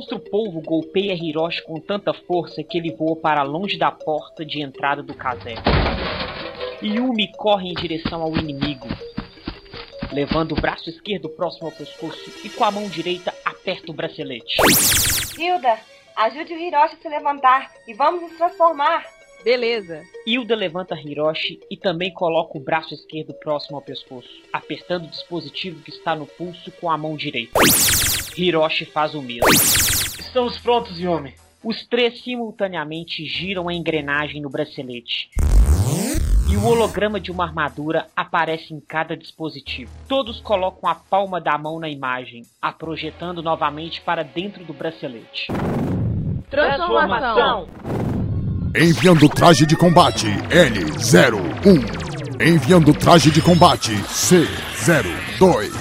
O 0.00 0.02
monstro 0.02 0.18
polvo 0.18 0.62
golpeia 0.62 1.12
Hiroshi 1.12 1.62
com 1.62 1.78
tanta 1.78 2.14
força 2.14 2.62
que 2.64 2.78
ele 2.78 2.90
voa 2.90 3.16
para 3.16 3.42
longe 3.42 3.76
da 3.76 3.90
porta 3.90 4.46
de 4.46 4.62
entrada 4.62 5.02
do 5.02 5.12
caserno. 5.12 5.62
Yumi 6.82 7.30
corre 7.36 7.68
em 7.68 7.74
direção 7.74 8.22
ao 8.22 8.34
inimigo, 8.34 8.88
levando 10.10 10.52
o 10.52 10.54
braço 10.58 10.88
esquerdo 10.88 11.28
próximo 11.28 11.66
ao 11.66 11.72
pescoço 11.72 12.32
e 12.42 12.48
com 12.48 12.64
a 12.64 12.70
mão 12.70 12.88
direita 12.88 13.30
aperta 13.44 13.92
o 13.92 13.94
bracelete. 13.94 14.56
Hilda, 15.38 15.78
ajude 16.16 16.54
o 16.54 16.58
Hiroshi 16.58 16.94
a 16.94 17.02
se 17.02 17.08
levantar 17.10 17.70
e 17.86 17.92
vamos 17.92 18.22
nos 18.22 18.38
transformar. 18.38 19.04
Beleza. 19.44 20.02
Hilda 20.26 20.56
levanta 20.56 20.98
Hiroshi 20.98 21.60
e 21.70 21.76
também 21.76 22.10
coloca 22.10 22.56
o 22.56 22.60
braço 22.60 22.94
esquerdo 22.94 23.34
próximo 23.34 23.76
ao 23.76 23.82
pescoço, 23.82 24.30
apertando 24.50 25.04
o 25.04 25.10
dispositivo 25.10 25.82
que 25.82 25.90
está 25.90 26.16
no 26.16 26.24
pulso 26.24 26.72
com 26.80 26.90
a 26.90 26.96
mão 26.96 27.14
direita. 27.16 27.60
Hiroshi 28.36 28.84
faz 28.84 29.14
o 29.14 29.22
mesmo. 29.22 29.48
Estamos 29.50 30.58
prontos, 30.58 30.98
Yumi. 30.98 31.34
Os 31.62 31.86
três 31.86 32.22
simultaneamente 32.22 33.24
giram 33.26 33.68
a 33.68 33.74
engrenagem 33.74 34.40
no 34.40 34.48
bracelete. 34.48 35.28
E 36.50 36.56
o 36.56 36.66
holograma 36.66 37.20
de 37.20 37.30
uma 37.30 37.44
armadura 37.44 38.06
aparece 38.16 38.74
em 38.74 38.80
cada 38.80 39.16
dispositivo. 39.16 39.90
Todos 40.08 40.40
colocam 40.40 40.90
a 40.90 40.94
palma 40.96 41.40
da 41.40 41.56
mão 41.56 41.78
na 41.78 41.88
imagem, 41.88 42.42
a 42.60 42.72
projetando 42.72 43.42
novamente 43.42 44.00
para 44.00 44.24
dentro 44.24 44.64
do 44.64 44.72
bracelete. 44.72 45.46
Transformação. 46.50 47.68
Enviando 48.74 49.28
traje 49.28 49.64
de 49.64 49.76
combate 49.76 50.26
L01. 50.48 52.00
Enviando 52.40 52.94
traje 52.94 53.30
de 53.30 53.40
combate 53.42 53.92
C02. 54.08 55.79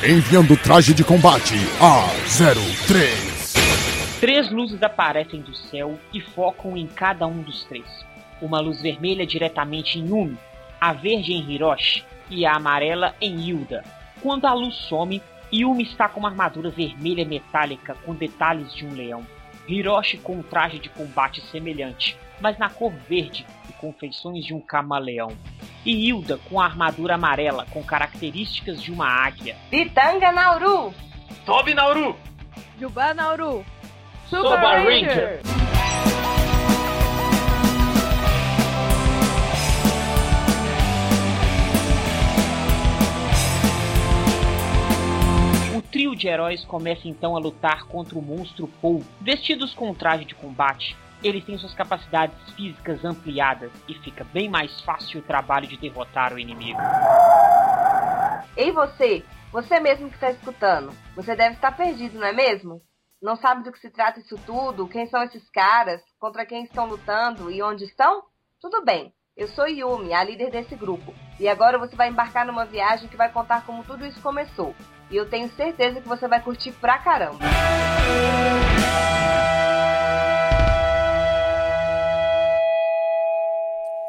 Enviando 0.00 0.56
traje 0.56 0.94
de 0.94 1.02
combate 1.02 1.54
A03. 1.80 4.20
Três 4.20 4.48
luzes 4.48 4.80
aparecem 4.80 5.40
do 5.40 5.52
céu 5.52 5.98
e 6.14 6.20
focam 6.20 6.76
em 6.76 6.86
cada 6.86 7.26
um 7.26 7.42
dos 7.42 7.64
três. 7.64 7.84
Uma 8.40 8.60
luz 8.60 8.80
vermelha 8.80 9.26
diretamente 9.26 9.98
em 9.98 10.06
Yumi, 10.06 10.38
a 10.80 10.92
verde 10.92 11.32
em 11.32 11.50
Hiroshi 11.50 12.04
e 12.30 12.46
a 12.46 12.54
amarela 12.54 13.12
em 13.20 13.40
Hilda. 13.40 13.82
Quando 14.22 14.44
a 14.44 14.54
luz 14.54 14.76
some, 14.88 15.20
Yumi 15.52 15.82
está 15.82 16.08
com 16.08 16.20
uma 16.20 16.28
armadura 16.28 16.70
vermelha 16.70 17.24
metálica 17.24 17.96
com 18.06 18.14
detalhes 18.14 18.72
de 18.72 18.86
um 18.86 18.94
leão. 18.94 19.26
Hiroshi 19.66 20.18
com 20.18 20.36
um 20.36 20.42
traje 20.42 20.78
de 20.78 20.88
combate 20.90 21.42
semelhante, 21.50 22.16
mas 22.40 22.56
na 22.56 22.70
cor 22.70 22.92
verde 23.08 23.44
e 23.78 23.80
com 23.80 23.92
feições 23.92 24.44
de 24.44 24.54
um 24.54 24.60
camaleão. 24.60 25.30
E 25.84 26.08
Hilda 26.08 26.38
com 26.48 26.60
a 26.60 26.64
armadura 26.64 27.14
amarela 27.14 27.66
com 27.70 27.82
características 27.82 28.82
de 28.82 28.92
uma 28.92 29.06
águia. 29.06 29.56
Pitanga 29.70 30.32
Nauru! 30.32 30.92
Tobi 31.46 31.74
Nauru! 31.74 32.16
Juba 32.78 33.14
Nauru. 33.14 33.64
Soba 34.28 34.78
Ranger. 34.78 35.40
O 45.74 45.82
trio 45.82 46.14
de 46.14 46.28
heróis 46.28 46.64
começa 46.64 47.08
então 47.08 47.34
a 47.34 47.38
lutar 47.38 47.84
contra 47.84 48.18
o 48.18 48.22
monstro 48.22 48.68
Paul. 48.82 49.02
Vestidos 49.20 49.72
com 49.72 49.90
um 49.90 49.94
traje 49.94 50.26
de 50.26 50.34
combate, 50.34 50.94
eles 51.22 51.44
têm 51.44 51.58
suas 51.58 51.74
capacidades 51.74 52.36
físicas 52.52 53.04
ampliadas 53.04 53.70
e 53.88 53.94
fica 53.94 54.24
bem 54.24 54.48
mais 54.48 54.80
fácil 54.82 55.20
o 55.20 55.24
trabalho 55.24 55.66
de 55.66 55.76
derrotar 55.76 56.32
o 56.32 56.38
inimigo. 56.38 56.78
Ei 58.56 58.70
você, 58.72 59.24
você 59.52 59.80
mesmo 59.80 60.08
que 60.08 60.14
está 60.14 60.30
escutando, 60.30 60.92
você 61.14 61.34
deve 61.34 61.54
estar 61.54 61.72
perdido, 61.72 62.18
não 62.18 62.26
é 62.26 62.32
mesmo? 62.32 62.82
Não 63.20 63.36
sabe 63.36 63.64
do 63.64 63.72
que 63.72 63.80
se 63.80 63.90
trata 63.90 64.20
isso 64.20 64.36
tudo? 64.46 64.88
Quem 64.88 65.06
são 65.06 65.22
esses 65.22 65.48
caras? 65.50 66.00
Contra 66.18 66.46
quem 66.46 66.64
estão 66.64 66.86
lutando 66.86 67.50
e 67.50 67.62
onde 67.62 67.84
estão? 67.84 68.22
Tudo 68.60 68.84
bem, 68.84 69.12
eu 69.36 69.48
sou 69.48 69.68
Yumi, 69.68 70.12
a 70.12 70.24
líder 70.24 70.50
desse 70.50 70.74
grupo, 70.74 71.14
e 71.38 71.48
agora 71.48 71.78
você 71.78 71.94
vai 71.94 72.08
embarcar 72.08 72.44
numa 72.44 72.64
viagem 72.64 73.08
que 73.08 73.16
vai 73.16 73.30
contar 73.30 73.64
como 73.64 73.84
tudo 73.84 74.04
isso 74.04 74.20
começou. 74.20 74.74
E 75.10 75.16
eu 75.16 75.30
tenho 75.30 75.48
certeza 75.50 76.00
que 76.00 76.08
você 76.08 76.26
vai 76.28 76.42
curtir 76.42 76.72
pra 76.72 76.98
caramba. 76.98 77.38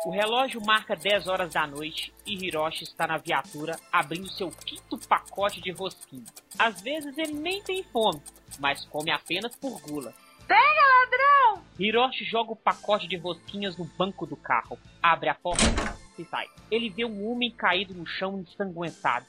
O 0.10 0.12
relógio 0.12 0.60
marca 0.66 0.96
10 0.96 1.28
horas 1.28 1.54
da 1.54 1.68
noite 1.68 2.12
e 2.26 2.34
Hiroshi 2.34 2.84
está 2.84 3.06
na 3.06 3.18
viatura 3.18 3.80
abrindo 3.92 4.28
seu 4.28 4.50
quinto 4.50 4.98
pacote 5.08 5.62
de 5.62 5.70
rosquinha. 5.70 6.26
Às 6.58 6.82
vezes 6.82 7.16
ele 7.16 7.34
nem 7.34 7.62
tem 7.62 7.84
fome, 7.84 8.20
mas 8.60 8.84
come 8.86 9.12
apenas 9.12 9.56
por 9.56 9.80
gula. 9.82 10.12
Pega, 10.48 10.64
ladrão! 10.64 11.64
Hiroshi 11.78 12.26
joga 12.26 12.54
o 12.54 12.56
pacote 12.56 13.08
de 13.08 13.18
rosquinhas 13.18 13.78
no 13.78 13.86
banco 13.86 14.26
do 14.26 14.36
carro, 14.36 14.80
abre 15.00 15.30
a 15.30 15.36
porta 15.36 15.62
e 16.18 16.26
sai. 16.26 16.48
Ele 16.72 16.90
vê 16.90 17.06
um 17.06 17.30
homem 17.30 17.52
caído 17.52 17.94
no 17.94 18.08
chão 18.08 18.40
ensanguentado. 18.40 19.28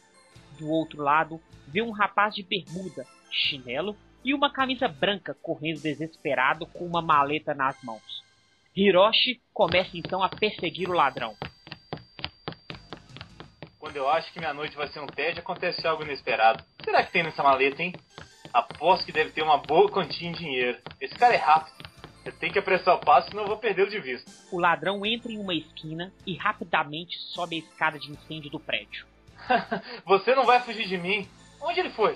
Do 0.59 0.67
outro 0.71 1.03
lado, 1.03 1.39
vê 1.69 1.83
um 1.83 1.91
rapaz 1.91 2.35
de 2.35 2.43
bermuda, 2.43 3.07
chinelo 3.31 3.95
e 4.25 4.33
uma 4.33 4.51
camisa 4.51 4.89
branca 4.89 5.37
correndo 5.43 5.83
desesperado 5.83 6.65
com 6.65 6.87
uma 6.87 7.03
maleta 7.03 7.53
nas 7.53 7.77
mãos. 7.83 8.20
Hiroshi 8.81 9.43
começa 9.53 9.91
então 9.93 10.23
a 10.23 10.29
perseguir 10.31 10.89
o 10.89 10.95
ladrão. 10.95 11.37
Quando 13.79 13.97
eu 13.97 14.09
acho 14.09 14.33
que 14.33 14.39
minha 14.39 14.55
noite 14.55 14.75
vai 14.75 14.89
ser 14.89 15.01
um 15.01 15.07
tédio, 15.07 15.41
acontece 15.41 15.87
algo 15.87 16.03
inesperado. 16.03 16.65
Será 16.83 17.05
que 17.05 17.13
tem 17.13 17.23
nessa 17.23 17.43
maleta, 17.43 17.83
hein? 17.83 17.95
Aposto 18.55 19.05
que 19.05 19.13
deve 19.13 19.33
ter 19.33 19.43
uma 19.43 19.59
boa 19.59 19.91
quantia 19.91 20.27
em 20.27 20.33
dinheiro. 20.33 20.79
Esse 20.99 21.15
cara 21.15 21.35
é 21.35 21.37
rápido. 21.37 21.77
Eu 22.25 22.33
tenho 22.33 22.55
que 22.55 22.59
apressar 22.59 22.95
o 22.95 23.01
passo, 23.01 23.29
senão 23.29 23.43
eu 23.43 23.49
vou 23.49 23.59
perdê-lo 23.59 23.91
de 23.91 24.01
vista. 24.01 24.31
O 24.51 24.59
ladrão 24.59 25.05
entra 25.05 25.31
em 25.31 25.39
uma 25.39 25.55
esquina 25.55 26.11
e 26.27 26.35
rapidamente 26.35 27.19
sobe 27.35 27.57
a 27.57 27.59
escada 27.59 27.99
de 27.99 28.11
incêndio 28.11 28.51
do 28.51 28.59
prédio. 28.59 29.07
Você 30.07 30.35
não 30.35 30.47
vai 30.47 30.59
fugir 30.61 30.89
de 30.89 30.97
mim. 30.97 31.29
Onde 31.61 31.81
ele 31.81 31.91
foi? 31.91 32.15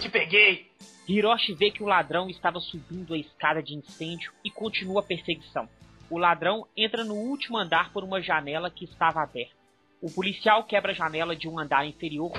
Te 0.00 0.08
peguei! 0.08 0.72
Hiroshi 1.06 1.52
vê 1.52 1.70
que 1.70 1.82
o 1.82 1.86
ladrão 1.86 2.30
estava 2.30 2.60
subindo 2.60 3.12
a 3.12 3.18
escada 3.18 3.62
de 3.62 3.74
incêndio 3.74 4.32
e 4.42 4.50
continua 4.50 5.00
a 5.00 5.04
perseguição. 5.04 5.68
O 6.10 6.18
ladrão 6.18 6.66
entra 6.76 7.04
no 7.04 7.14
último 7.14 7.58
andar 7.58 7.92
por 7.92 8.02
uma 8.02 8.20
janela 8.22 8.70
que 8.70 8.84
estava 8.84 9.22
aberta. 9.22 9.54
O 10.00 10.10
policial 10.10 10.64
quebra 10.64 10.92
a 10.92 10.94
janela 10.94 11.36
de 11.36 11.48
um 11.48 11.58
andar 11.58 11.86
inferior 11.86 12.32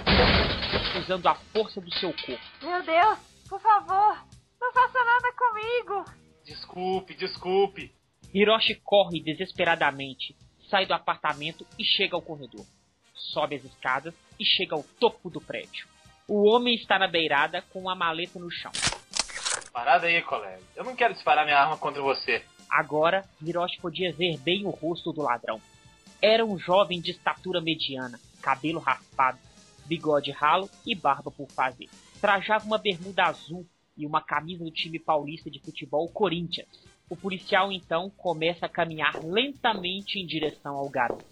usando 0.97 1.27
a 1.27 1.35
força 1.35 1.79
do 1.79 1.93
seu 1.93 2.11
corpo. 2.13 2.43
Meu 2.61 2.81
Deus, 2.83 3.19
por 3.47 3.59
favor, 3.59 4.17
não 4.59 4.73
faça 4.73 5.03
nada 5.03 5.33
comigo! 5.33 6.05
Desculpe, 6.43 7.13
desculpe. 7.13 7.91
Hiroshi 8.33 8.75
corre 8.83 9.21
desesperadamente, 9.21 10.35
sai 10.69 10.85
do 10.85 10.93
apartamento 10.93 11.65
e 11.77 11.83
chega 11.83 12.15
ao 12.15 12.21
corredor. 12.21 12.65
Sobe 13.13 13.55
as 13.55 13.63
escadas 13.63 14.15
e 14.39 14.45
chega 14.45 14.75
ao 14.75 14.83
topo 14.99 15.29
do 15.29 15.41
prédio. 15.41 15.87
O 16.27 16.47
homem 16.47 16.75
está 16.75 16.97
na 16.97 17.07
beirada 17.07 17.61
com 17.73 17.79
uma 17.79 17.95
maleta 17.95 18.39
no 18.39 18.49
chão. 18.49 18.71
Parada 19.73 20.07
aí, 20.07 20.21
colega. 20.21 20.61
Eu 20.75 20.83
não 20.83 20.95
quero 20.95 21.13
disparar 21.13 21.45
minha 21.45 21.59
arma 21.59 21.77
contra 21.77 22.01
você. 22.01 22.43
Agora, 22.69 23.25
Hiroshi 23.41 23.79
podia 23.79 24.13
ver 24.13 24.37
bem 24.37 24.65
o 24.65 24.69
rosto 24.69 25.11
do 25.11 25.21
ladrão. 25.21 25.59
Era 26.21 26.45
um 26.45 26.59
jovem 26.59 27.01
de 27.01 27.11
estatura 27.11 27.59
mediana, 27.59 28.19
cabelo 28.41 28.79
raspado, 28.79 29.39
bigode 29.85 30.31
ralo 30.31 30.69
e 30.85 30.93
barba 30.93 31.31
por 31.31 31.49
fazer. 31.49 31.89
Trajava 32.21 32.65
uma 32.65 32.77
bermuda 32.77 33.25
azul 33.25 33.65
e 33.97 34.05
uma 34.05 34.21
camisa 34.21 34.63
do 34.63 34.71
time 34.71 34.99
paulista 34.99 35.49
de 35.49 35.59
futebol 35.59 36.07
Corinthians. 36.09 36.67
O 37.09 37.15
policial 37.15 37.71
então 37.71 38.09
começa 38.11 38.67
a 38.67 38.69
caminhar 38.69 39.23
lentamente 39.23 40.19
em 40.19 40.27
direção 40.27 40.75
ao 40.75 40.87
garoto. 40.89 41.25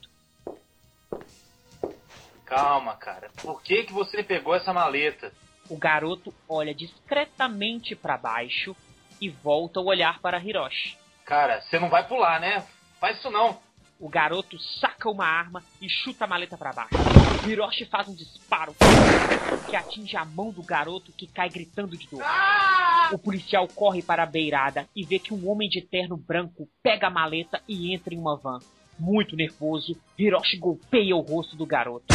Calma, 2.43 2.95
cara. 2.95 3.29
Por 3.41 3.61
que 3.61 3.83
que 3.83 3.93
você 3.93 4.23
pegou 4.23 4.55
essa 4.55 4.73
maleta? 4.73 5.31
O 5.69 5.77
garoto 5.77 6.33
olha 6.47 6.73
discretamente 6.73 7.93
para 7.93 8.17
baixo 8.17 8.75
e 9.19 9.29
volta 9.29 9.79
o 9.81 9.85
olhar 9.85 10.19
para 10.21 10.39
Hiroshi. 10.39 10.97
Cara, 11.27 11.59
você 11.59 11.77
não 11.77 11.89
vai 11.89 12.07
pular, 12.07 12.39
né? 12.39 12.63
Faz 13.01 13.17
isso 13.17 13.29
não. 13.29 13.59
O 13.99 14.07
garoto 14.07 14.57
saca 14.79 15.09
uma 15.09 15.25
arma 15.25 15.61
e 15.81 15.89
chuta 15.89 16.23
a 16.23 16.27
maleta 16.27 16.57
para 16.57 16.71
baixo. 16.71 16.95
Hiroshi 17.45 17.85
faz 17.85 18.07
um 18.07 18.15
disparo 18.15 18.73
que 19.69 19.75
atinge 19.75 20.15
a 20.15 20.23
mão 20.23 20.51
do 20.51 20.63
garoto 20.63 21.11
que 21.11 21.27
cai 21.27 21.49
gritando 21.49 21.97
de 21.97 22.07
dor. 22.07 22.23
O 23.11 23.17
policial 23.17 23.67
corre 23.67 24.01
para 24.01 24.23
a 24.23 24.25
beirada 24.25 24.87
e 24.95 25.03
vê 25.03 25.19
que 25.19 25.33
um 25.33 25.49
homem 25.49 25.67
de 25.67 25.81
terno 25.81 26.15
branco 26.15 26.69
pega 26.81 27.07
a 27.07 27.11
maleta 27.11 27.61
e 27.67 27.93
entra 27.93 28.13
em 28.13 28.17
uma 28.17 28.37
van. 28.37 28.59
Muito 28.97 29.35
nervoso, 29.35 29.99
Hiroshi 30.17 30.57
golpeia 30.57 31.15
o 31.15 31.19
rosto 31.19 31.57
do 31.57 31.65
garoto. 31.65 32.05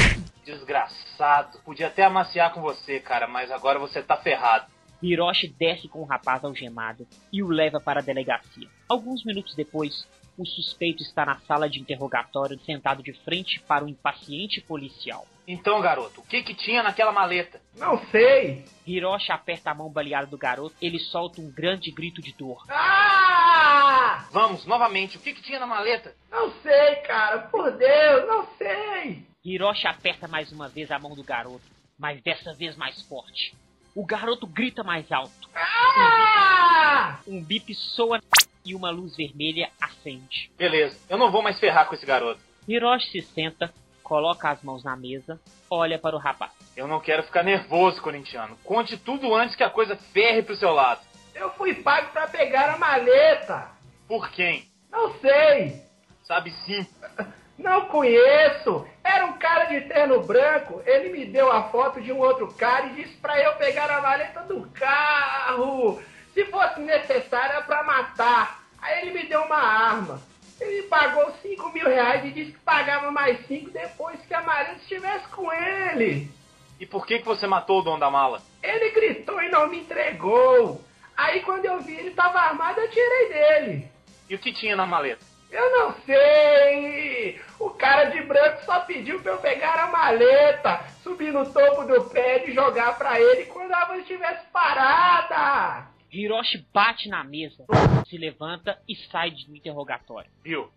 Desgraçado. 0.42 1.58
Podia 1.58 1.88
até 1.88 2.02
amaciar 2.02 2.52
com 2.54 2.62
você, 2.62 2.98
cara, 2.98 3.28
mas 3.28 3.50
agora 3.50 3.78
você 3.78 4.02
tá 4.02 4.16
ferrado. 4.16 4.71
Hiroshi 5.02 5.48
desce 5.48 5.88
com 5.88 6.00
o 6.00 6.04
rapaz 6.06 6.44
algemado 6.44 7.06
e 7.32 7.42
o 7.42 7.48
leva 7.48 7.80
para 7.80 8.00
a 8.00 8.02
delegacia. 8.04 8.68
Alguns 8.88 9.24
minutos 9.24 9.54
depois, 9.54 10.06
O 10.38 10.46
suspeito 10.46 11.02
está 11.02 11.26
na 11.26 11.38
sala 11.40 11.68
de 11.68 11.78
interrogatório, 11.78 12.58
sentado 12.60 13.02
de 13.02 13.12
frente 13.12 13.60
para 13.60 13.84
o 13.84 13.88
impaciente 13.88 14.62
policial. 14.62 15.26
Então, 15.46 15.78
garoto, 15.82 16.22
o 16.22 16.24
que 16.24 16.42
que 16.42 16.54
tinha 16.54 16.82
naquela 16.82 17.12
maleta? 17.12 17.60
Não 17.76 17.98
sei. 18.06 18.64
Hiroshi 18.86 19.30
aperta 19.30 19.70
a 19.70 19.74
mão 19.74 19.90
baleada 19.90 20.26
do 20.28 20.38
garoto. 20.38 20.74
Ele 20.80 20.98
solta 20.98 21.40
um 21.42 21.50
grande 21.50 21.90
grito 21.90 22.22
de 22.22 22.32
dor. 22.32 22.64
Ah! 22.70 24.26
Vamos, 24.32 24.64
novamente, 24.64 25.18
o 25.18 25.20
que 25.20 25.34
que 25.34 25.42
tinha 25.42 25.60
na 25.60 25.66
maleta? 25.66 26.14
Não 26.30 26.50
sei, 26.62 26.96
cara. 27.06 27.40
Por 27.50 27.70
Deus, 27.76 28.26
não 28.26 28.46
sei. 28.56 29.26
Hiroshi 29.44 29.86
aperta 29.86 30.26
mais 30.26 30.50
uma 30.50 30.66
vez 30.68 30.90
a 30.90 30.98
mão 30.98 31.14
do 31.14 31.22
garoto, 31.22 31.64
mas 31.98 32.22
dessa 32.22 32.54
vez 32.54 32.74
mais 32.74 33.02
forte. 33.02 33.54
O 33.94 34.06
garoto 34.06 34.46
grita 34.46 34.82
mais 34.82 35.10
alto. 35.12 35.48
Ah! 35.54 37.18
Um 37.26 37.42
bip 37.42 37.74
soa 37.74 38.20
e 38.64 38.74
uma 38.74 38.90
luz 38.90 39.16
vermelha 39.16 39.70
acende. 39.80 40.50
Beleza, 40.56 40.98
eu 41.08 41.18
não 41.18 41.30
vou 41.30 41.42
mais 41.42 41.58
ferrar 41.58 41.86
com 41.86 41.94
esse 41.94 42.06
garoto. 42.06 42.40
Hiroshi 42.66 43.10
se 43.10 43.20
senta, 43.20 43.72
coloca 44.02 44.50
as 44.50 44.62
mãos 44.62 44.84
na 44.84 44.96
mesa, 44.96 45.40
olha 45.68 45.98
para 45.98 46.16
o 46.16 46.18
rapaz. 46.18 46.52
Eu 46.76 46.86
não 46.86 47.00
quero 47.00 47.22
ficar 47.24 47.42
nervoso, 47.42 48.00
corintiano. 48.00 48.56
Conte 48.64 48.96
tudo 48.96 49.34
antes 49.34 49.56
que 49.56 49.64
a 49.64 49.70
coisa 49.70 49.96
ferre 49.96 50.42
pro 50.42 50.56
seu 50.56 50.72
lado. 50.72 51.00
Eu 51.34 51.50
fui 51.50 51.74
pago 51.74 52.12
pra 52.12 52.26
pegar 52.28 52.74
a 52.74 52.78
maleta. 52.78 53.70
Por 54.06 54.30
quem? 54.30 54.70
Não 54.90 55.12
sei. 55.18 55.82
Sabe 56.24 56.50
sim. 56.64 56.86
Não 57.58 57.86
conheço. 57.86 58.86
Era 59.04 59.26
um 59.26 59.34
cara 59.34 59.64
de 59.64 59.82
terno 59.82 60.20
branco. 60.22 60.82
Ele 60.86 61.10
me 61.10 61.26
deu 61.26 61.50
a 61.50 61.64
foto 61.64 62.00
de 62.00 62.12
um 62.12 62.18
outro 62.18 62.52
cara 62.54 62.86
e 62.86 63.02
disse 63.02 63.16
pra 63.16 63.38
eu 63.40 63.54
pegar 63.54 63.90
a 63.90 64.00
maleta 64.00 64.40
do 64.42 64.68
carro. 64.70 66.02
Se 66.34 66.44
fosse 66.46 66.80
necessário, 66.80 67.56
era 67.56 67.62
pra 67.62 67.82
matar. 67.82 68.62
Aí 68.80 69.02
ele 69.02 69.12
me 69.12 69.26
deu 69.26 69.42
uma 69.42 69.56
arma. 69.56 70.20
Ele 70.60 70.82
pagou 70.84 71.32
5 71.42 71.72
mil 71.72 71.86
reais 71.86 72.24
e 72.24 72.30
disse 72.30 72.52
que 72.52 72.58
pagava 72.60 73.10
mais 73.10 73.44
5 73.46 73.70
depois 73.70 74.20
que 74.26 74.34
a 74.34 74.42
maleta 74.42 74.80
estivesse 74.80 75.26
com 75.28 75.52
ele. 75.52 76.30
E 76.78 76.86
por 76.86 77.06
que 77.06 77.18
que 77.18 77.24
você 77.24 77.46
matou 77.46 77.80
o 77.80 77.82
dono 77.82 78.00
da 78.00 78.10
mala? 78.10 78.42
Ele 78.62 78.90
gritou 78.90 79.40
e 79.42 79.48
não 79.48 79.68
me 79.68 79.80
entregou. 79.80 80.80
Aí 81.16 81.40
quando 81.40 81.64
eu 81.64 81.80
vi 81.80 81.94
ele 81.94 82.08
estava 82.08 82.40
armado, 82.40 82.80
eu 82.80 82.90
tirei 82.90 83.28
dele. 83.28 83.88
E 84.28 84.34
o 84.34 84.38
que 84.38 84.52
tinha 84.52 84.74
na 84.74 84.86
maleta? 84.86 85.31
Eu 85.52 85.70
não 85.70 85.94
sei. 86.06 87.38
O 87.60 87.68
cara 87.70 88.04
de 88.04 88.22
branco 88.22 88.64
só 88.64 88.80
pediu 88.80 89.20
pra 89.20 89.32
eu 89.32 89.38
pegar 89.38 89.84
a 89.84 89.86
maleta, 89.88 90.82
subir 91.02 91.30
no 91.30 91.44
topo 91.52 91.84
do 91.84 92.08
prédio 92.08 92.48
e 92.50 92.54
jogar 92.54 92.96
pra 92.96 93.20
ele 93.20 93.44
quando 93.44 93.70
a 93.70 93.84
van 93.84 93.98
estivesse 93.98 94.46
parada. 94.50 95.88
Hiroshi 96.10 96.66
bate 96.72 97.06
na 97.10 97.22
mesa, 97.22 97.66
se 98.08 98.16
levanta 98.16 98.78
e 98.88 98.96
sai 99.10 99.30
do 99.30 99.54
interrogatório. 99.54 100.30
Viu? 100.42 100.70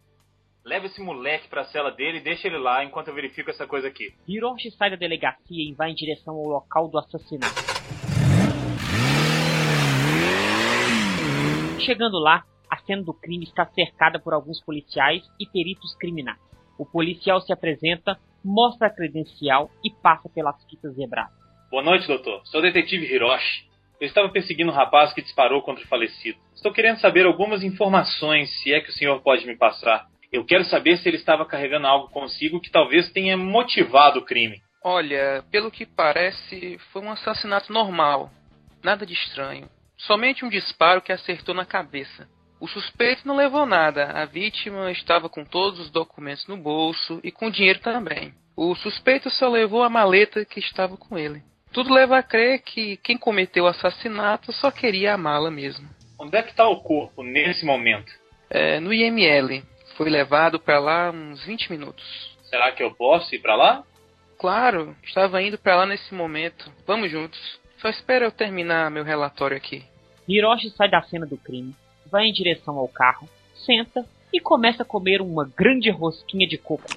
Leva 0.66 0.88
esse 0.88 1.02
moleque 1.02 1.48
pra 1.48 1.64
cela 1.66 1.92
dele 1.92 2.18
e 2.18 2.24
deixa 2.24 2.48
ele 2.48 2.58
lá 2.58 2.84
enquanto 2.84 3.08
eu 3.08 3.16
verifico 3.16 3.50
essa 3.50 3.66
coisa 3.66 3.88
aqui. 3.88 4.14
Hiroshi 4.28 4.72
sai 4.72 4.90
da 4.90 4.98
delegacia 4.98 5.70
e 5.70 5.74
vai 5.74 5.92
em 5.92 5.96
direção 5.96 6.36
ao 6.36 6.48
local 6.48 6.90
do 6.90 7.00
assassinato. 7.00 7.54
Chegando 11.80 12.18
lá, 12.18 12.44
cena 12.86 13.04
do 13.04 13.14
crime 13.14 13.46
está 13.46 13.66
cercada 13.66 14.20
por 14.20 14.34
alguns 14.34 14.62
policiais 14.64 15.24
e 15.40 15.46
peritos 15.46 15.96
criminais. 15.96 16.40
O 16.78 16.86
policial 16.86 17.40
se 17.42 17.54
apresenta, 17.54 18.20
mostra 18.44 18.88
a 18.88 18.94
credencial 18.94 19.70
e 19.84 19.90
passa 19.90 20.30
pelas 20.30 20.56
fitas 20.70 20.96
zebradas. 20.96 21.34
Boa 21.72 21.84
noite, 21.84 22.08
doutor. 22.08 22.42
Sou 22.46 22.60
o 22.60 22.64
detetive 22.64 23.06
Hiroshi. 23.06 23.66
Eu 24.00 24.08
estava 24.08 24.30
perseguindo 24.30 24.72
um 24.72 24.76
rapaz 24.76 25.14
que 25.14 25.22
disparou 25.22 25.62
contra 25.62 25.84
o 25.84 25.88
falecido. 25.88 26.38
Estou 26.54 26.72
querendo 26.72 27.00
saber 27.00 27.26
algumas 27.26 27.64
informações, 27.64 28.50
se 28.62 28.74
é 28.74 28.82
que 28.82 28.90
o 28.90 28.94
senhor 28.94 29.22
pode 29.22 29.46
me 29.46 29.56
passar. 29.56 30.08
Eu 30.32 30.46
quero 30.46 30.66
saber 30.66 30.98
se 30.98 31.08
ele 31.08 31.18
estava 31.18 31.46
carregando 31.46 31.88
algo 31.88 32.10
consigo 32.10 32.60
que 32.60 32.70
talvez 32.70 33.10
tenha 33.12 33.38
motivado 33.38 34.20
o 34.20 34.26
crime. 34.26 34.62
Olha, 34.84 35.44
pelo 35.50 35.72
que 35.72 35.86
parece, 35.86 36.78
foi 36.92 37.02
um 37.02 37.12
assassinato 37.12 37.72
normal. 37.72 38.30
Nada 38.84 39.06
de 39.06 39.14
estranho. 39.14 39.68
Somente 39.98 40.44
um 40.44 40.50
disparo 40.50 41.02
que 41.02 41.12
acertou 41.12 41.56
na 41.56 41.66
cabeça. 41.66 42.28
O 42.60 42.68
suspeito 42.68 43.28
não 43.28 43.36
levou 43.36 43.66
nada. 43.66 44.12
A 44.12 44.26
vítima 44.26 44.92
estava 44.92 45.30
com 45.30 45.44
todos 45.44 45.80
os 45.80 45.90
documentos 45.90 46.48
no 46.48 46.58
bolso 46.58 47.20
e 47.24 47.32
com 47.32 47.50
dinheiro 47.50 47.80
também. 47.80 48.34
O 48.56 48.74
suspeito 48.76 49.30
só 49.30 49.50
levou 49.50 49.84
a 49.84 49.90
maleta 49.90 50.46
que 50.46 50.60
estava 50.60 50.96
com 50.96 51.18
ele. 51.18 51.44
Tudo 51.74 51.94
leva 51.94 52.18
a 52.18 52.24
crer 52.24 52.62
que 52.62 52.96
quem 52.98 53.18
cometeu 53.18 53.66
o 53.66 53.68
assassinato 53.68 54.54
só 54.54 54.72
queria 54.72 55.14
a 55.14 55.18
mala 55.18 55.52
mesmo. 55.52 55.90
Onde 56.18 56.38
é 56.38 56.42
que 56.42 56.52
está 56.52 56.66
o 56.68 56.82
corpo 56.82 57.22
nesse 57.22 57.66
momento? 57.66 58.12
É, 58.50 58.80
no 58.80 58.94
IML. 58.94 59.62
Foi 59.98 60.10
levado 60.10 60.60
para 60.60 60.80
lá 60.80 61.12
uns 61.12 61.44
20 61.46 61.70
minutos. 61.72 62.36
Será 62.50 62.72
que 62.72 62.82
eu 62.82 62.96
posso 62.96 63.34
ir 63.36 63.40
para 63.40 63.56
lá? 63.56 63.84
Claro, 64.40 64.96
estava 65.04 65.42
indo 65.42 65.58
para 65.58 65.76
lá 65.76 65.86
nesse 65.86 66.14
momento. 66.14 66.72
Vamos 66.88 67.12
juntos. 67.12 67.60
Só 67.80 67.90
espera 67.90 68.26
eu 68.26 68.32
terminar 68.32 68.90
meu 68.90 69.04
relatório 69.04 69.58
aqui. 69.58 69.84
Hiroshi 70.28 70.70
sai 70.72 70.90
da 70.90 71.02
cena 71.04 71.26
do 71.26 71.38
crime, 71.38 71.76
vai 72.10 72.28
em 72.28 72.34
direção 72.34 72.78
ao 72.78 72.88
carro, 72.88 73.28
senta 73.66 74.06
e 74.32 74.40
começa 74.40 74.84
a 74.84 74.86
comer 74.86 75.22
uma 75.22 75.46
grande 75.46 75.90
rosquinha 75.90 76.48
de 76.48 76.58
coco. 76.58 76.90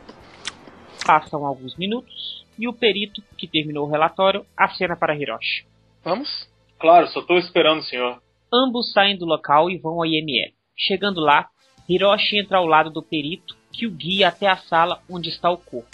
Passam 1.07 1.47
alguns 1.47 1.77
minutos 1.77 2.45
e 2.59 2.67
o 2.67 2.73
perito, 2.73 3.23
que 3.37 3.47
terminou 3.47 3.87
o 3.87 3.91
relatório, 3.91 4.45
acena 4.57 4.97
para 4.97 5.17
Hiroshi. 5.17 5.65
Vamos? 6.03 6.49
Claro, 6.79 7.07
só 7.09 7.21
estou 7.21 7.39
esperando 7.39 7.79
o 7.79 7.85
senhor. 7.85 8.21
Ambos 8.53 8.93
saem 8.93 9.17
do 9.17 9.25
local 9.25 9.71
e 9.71 9.79
vão 9.79 9.95
ao 9.95 10.07
IML. 10.07 10.53
Chegando 10.77 11.21
lá, 11.21 11.49
Hiroshi 11.89 12.39
entra 12.39 12.59
ao 12.59 12.67
lado 12.67 12.91
do 12.91 13.03
perito, 13.03 13.57
que 13.73 13.87
o 13.87 13.91
guia 13.91 14.29
até 14.29 14.49
a 14.49 14.57
sala 14.57 15.01
onde 15.09 15.29
está 15.29 15.51
o 15.51 15.59
corpo. 15.59 15.89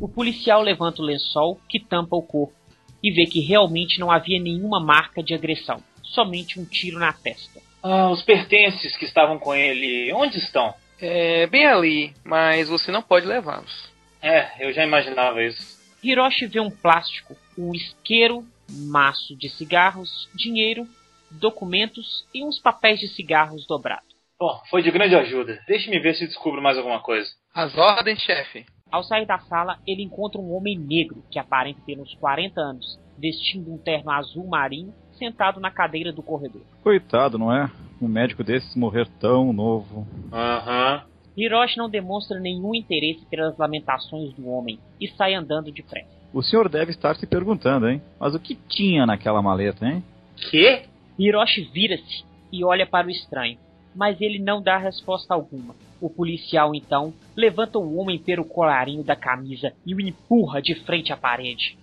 O 0.00 0.08
policial 0.08 0.62
levanta 0.62 1.02
o 1.02 1.04
lençol 1.04 1.60
que 1.68 1.80
tampa 1.80 2.14
o 2.14 2.22
corpo 2.22 2.54
e 3.02 3.10
vê 3.10 3.26
que 3.26 3.40
realmente 3.40 3.98
não 3.98 4.10
havia 4.10 4.40
nenhuma 4.40 4.80
marca 4.80 5.22
de 5.22 5.34
agressão, 5.34 5.82
somente 6.02 6.60
um 6.60 6.64
tiro 6.64 6.98
na 6.98 7.12
testa. 7.12 7.60
Ah, 7.82 8.10
os 8.10 8.22
pertences 8.22 8.96
que 8.96 9.04
estavam 9.04 9.38
com 9.38 9.54
ele, 9.54 10.12
onde 10.12 10.38
estão? 10.38 10.74
É 11.00 11.46
bem 11.46 11.66
ali, 11.66 12.12
mas 12.24 12.68
você 12.68 12.90
não 12.90 13.02
pode 13.02 13.26
levá-los. 13.26 13.88
É, 14.20 14.66
eu 14.66 14.72
já 14.72 14.84
imaginava 14.84 15.42
isso. 15.42 15.78
Hiroshi 16.02 16.46
vê 16.46 16.60
um 16.60 16.70
plástico, 16.70 17.36
um 17.56 17.72
isqueiro, 17.72 18.44
maço 18.68 19.36
de 19.36 19.48
cigarros, 19.48 20.28
dinheiro, 20.34 20.86
documentos 21.30 22.26
e 22.34 22.44
uns 22.44 22.58
papéis 22.58 23.00
de 23.00 23.08
cigarros 23.08 23.66
dobrados. 23.66 24.08
Bom, 24.38 24.60
foi 24.70 24.82
de 24.82 24.90
grande 24.90 25.16
ajuda. 25.16 25.60
Deixe-me 25.66 25.98
ver 25.98 26.14
se 26.14 26.26
descubro 26.26 26.62
mais 26.62 26.78
alguma 26.78 27.00
coisa. 27.00 27.28
As 27.52 27.76
ordens, 27.76 28.20
chefe. 28.20 28.64
Ao 28.90 29.02
sair 29.02 29.26
da 29.26 29.38
sala, 29.40 29.78
ele 29.86 30.02
encontra 30.02 30.40
um 30.40 30.54
homem 30.54 30.78
negro 30.78 31.24
que 31.30 31.38
aparenta 31.38 31.80
ter 31.84 31.98
uns 31.98 32.14
40 32.14 32.60
anos, 32.60 32.98
vestindo 33.18 33.72
um 33.72 33.78
terno 33.78 34.10
azul 34.10 34.46
marinho, 34.46 34.94
sentado 35.18 35.60
na 35.60 35.70
cadeira 35.70 36.12
do 36.12 36.22
corredor. 36.22 36.62
Coitado, 36.82 37.38
não 37.38 37.52
é? 37.52 37.70
Um 38.00 38.08
médico 38.08 38.44
desses 38.44 38.74
morrer 38.76 39.06
tão 39.20 39.52
novo. 39.52 40.06
Aham. 40.32 41.02
Hiroshi 41.36 41.78
não 41.78 41.88
demonstra 41.88 42.40
nenhum 42.40 42.74
interesse 42.74 43.24
pelas 43.26 43.56
lamentações 43.56 44.32
do 44.34 44.48
homem 44.48 44.78
e 45.00 45.06
sai 45.08 45.34
andando 45.34 45.70
depressa. 45.70 46.08
O 46.32 46.42
senhor 46.42 46.68
deve 46.68 46.90
estar 46.90 47.14
se 47.16 47.26
perguntando, 47.26 47.88
hein? 47.88 48.02
Mas 48.18 48.34
o 48.34 48.40
que 48.40 48.54
tinha 48.54 49.06
naquela 49.06 49.40
maleta, 49.40 49.86
hein? 49.86 50.02
Que? 50.50 50.82
Hiroshi 51.18 51.62
vira-se 51.72 52.24
e 52.52 52.64
olha 52.64 52.86
para 52.86 53.06
o 53.06 53.10
estranho, 53.10 53.58
mas 53.94 54.20
ele 54.20 54.38
não 54.38 54.60
dá 54.60 54.76
resposta 54.78 55.32
alguma. 55.34 55.74
O 56.00 56.08
policial 56.08 56.74
então 56.74 57.12
levanta 57.36 57.78
o 57.78 57.96
homem 57.98 58.18
pelo 58.18 58.44
colarinho 58.44 59.02
da 59.02 59.16
camisa 59.16 59.72
e 59.84 59.94
o 59.94 60.00
empurra 60.00 60.60
de 60.62 60.74
frente 60.84 61.12
à 61.12 61.16
parede. 61.16 61.76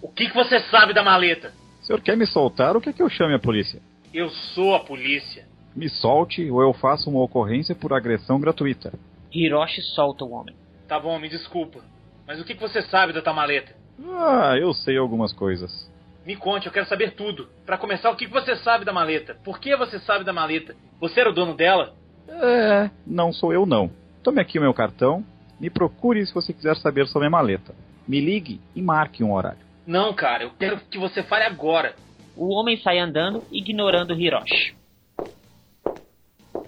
O 0.00 0.08
que, 0.08 0.28
que 0.28 0.34
você 0.34 0.60
sabe 0.70 0.92
da 0.92 1.02
maleta? 1.02 1.52
O 1.82 1.84
senhor 1.84 2.00
quer 2.00 2.16
me 2.16 2.26
soltar 2.26 2.76
ou 2.76 2.80
quer 2.80 2.92
que 2.92 3.02
eu 3.02 3.08
chame 3.08 3.34
a 3.34 3.40
polícia? 3.40 3.80
Eu 4.14 4.30
sou 4.30 4.74
a 4.74 4.80
polícia. 4.80 5.44
Me 5.74 5.88
solte 5.88 6.48
ou 6.48 6.62
eu 6.62 6.72
faço 6.72 7.10
uma 7.10 7.20
ocorrência 7.20 7.74
por 7.74 7.92
agressão 7.92 8.38
gratuita. 8.38 8.92
Hiroshi 9.32 9.82
solta 9.82 10.24
o 10.24 10.30
homem. 10.30 10.54
Tá 10.86 11.00
bom, 11.00 11.18
me 11.18 11.28
desculpa. 11.28 11.80
Mas 12.24 12.40
o 12.40 12.44
que, 12.44 12.54
você 12.54 12.82
sabe 12.82 13.12
da 13.12 13.20
tua 13.20 13.32
maleta? 13.32 13.74
Ah, 14.06 14.56
eu 14.56 14.72
sei 14.72 14.96
algumas 14.96 15.32
coisas. 15.32 15.90
Me 16.24 16.36
conte, 16.36 16.66
eu 16.66 16.72
quero 16.72 16.86
saber 16.86 17.14
tudo. 17.14 17.48
Para 17.66 17.78
começar, 17.78 18.10
o 18.10 18.16
que, 18.16 18.26
que 18.26 18.32
você 18.32 18.54
sabe 18.56 18.84
da 18.84 18.92
maleta? 18.92 19.36
Por 19.42 19.58
que 19.58 19.74
você 19.74 19.98
sabe 19.98 20.24
da 20.24 20.32
maleta? 20.32 20.76
Você 21.00 21.18
era 21.18 21.30
o 21.30 21.34
dono 21.34 21.54
dela? 21.54 21.94
É, 22.28 22.90
não 23.04 23.32
sou 23.32 23.52
eu 23.52 23.66
não. 23.66 23.90
Tome 24.22 24.40
aqui 24.40 24.56
o 24.56 24.62
meu 24.62 24.72
cartão. 24.72 25.24
Me 25.58 25.68
procure 25.68 26.24
se 26.24 26.32
você 26.32 26.52
quiser 26.52 26.76
saber 26.76 27.08
sobre 27.08 27.26
a 27.26 27.30
maleta. 27.30 27.74
Me 28.06 28.20
ligue 28.20 28.60
e 28.76 28.80
marque 28.80 29.24
um 29.24 29.32
horário. 29.32 29.71
Não, 29.86 30.12
cara, 30.12 30.44
eu 30.44 30.50
quero 30.50 30.78
que 30.78 30.98
você 30.98 31.22
fale 31.22 31.44
agora. 31.44 31.94
O 32.36 32.54
homem 32.54 32.76
sai 32.78 32.98
andando, 32.98 33.42
ignorando 33.50 34.14
Hiroshi. 34.14 34.74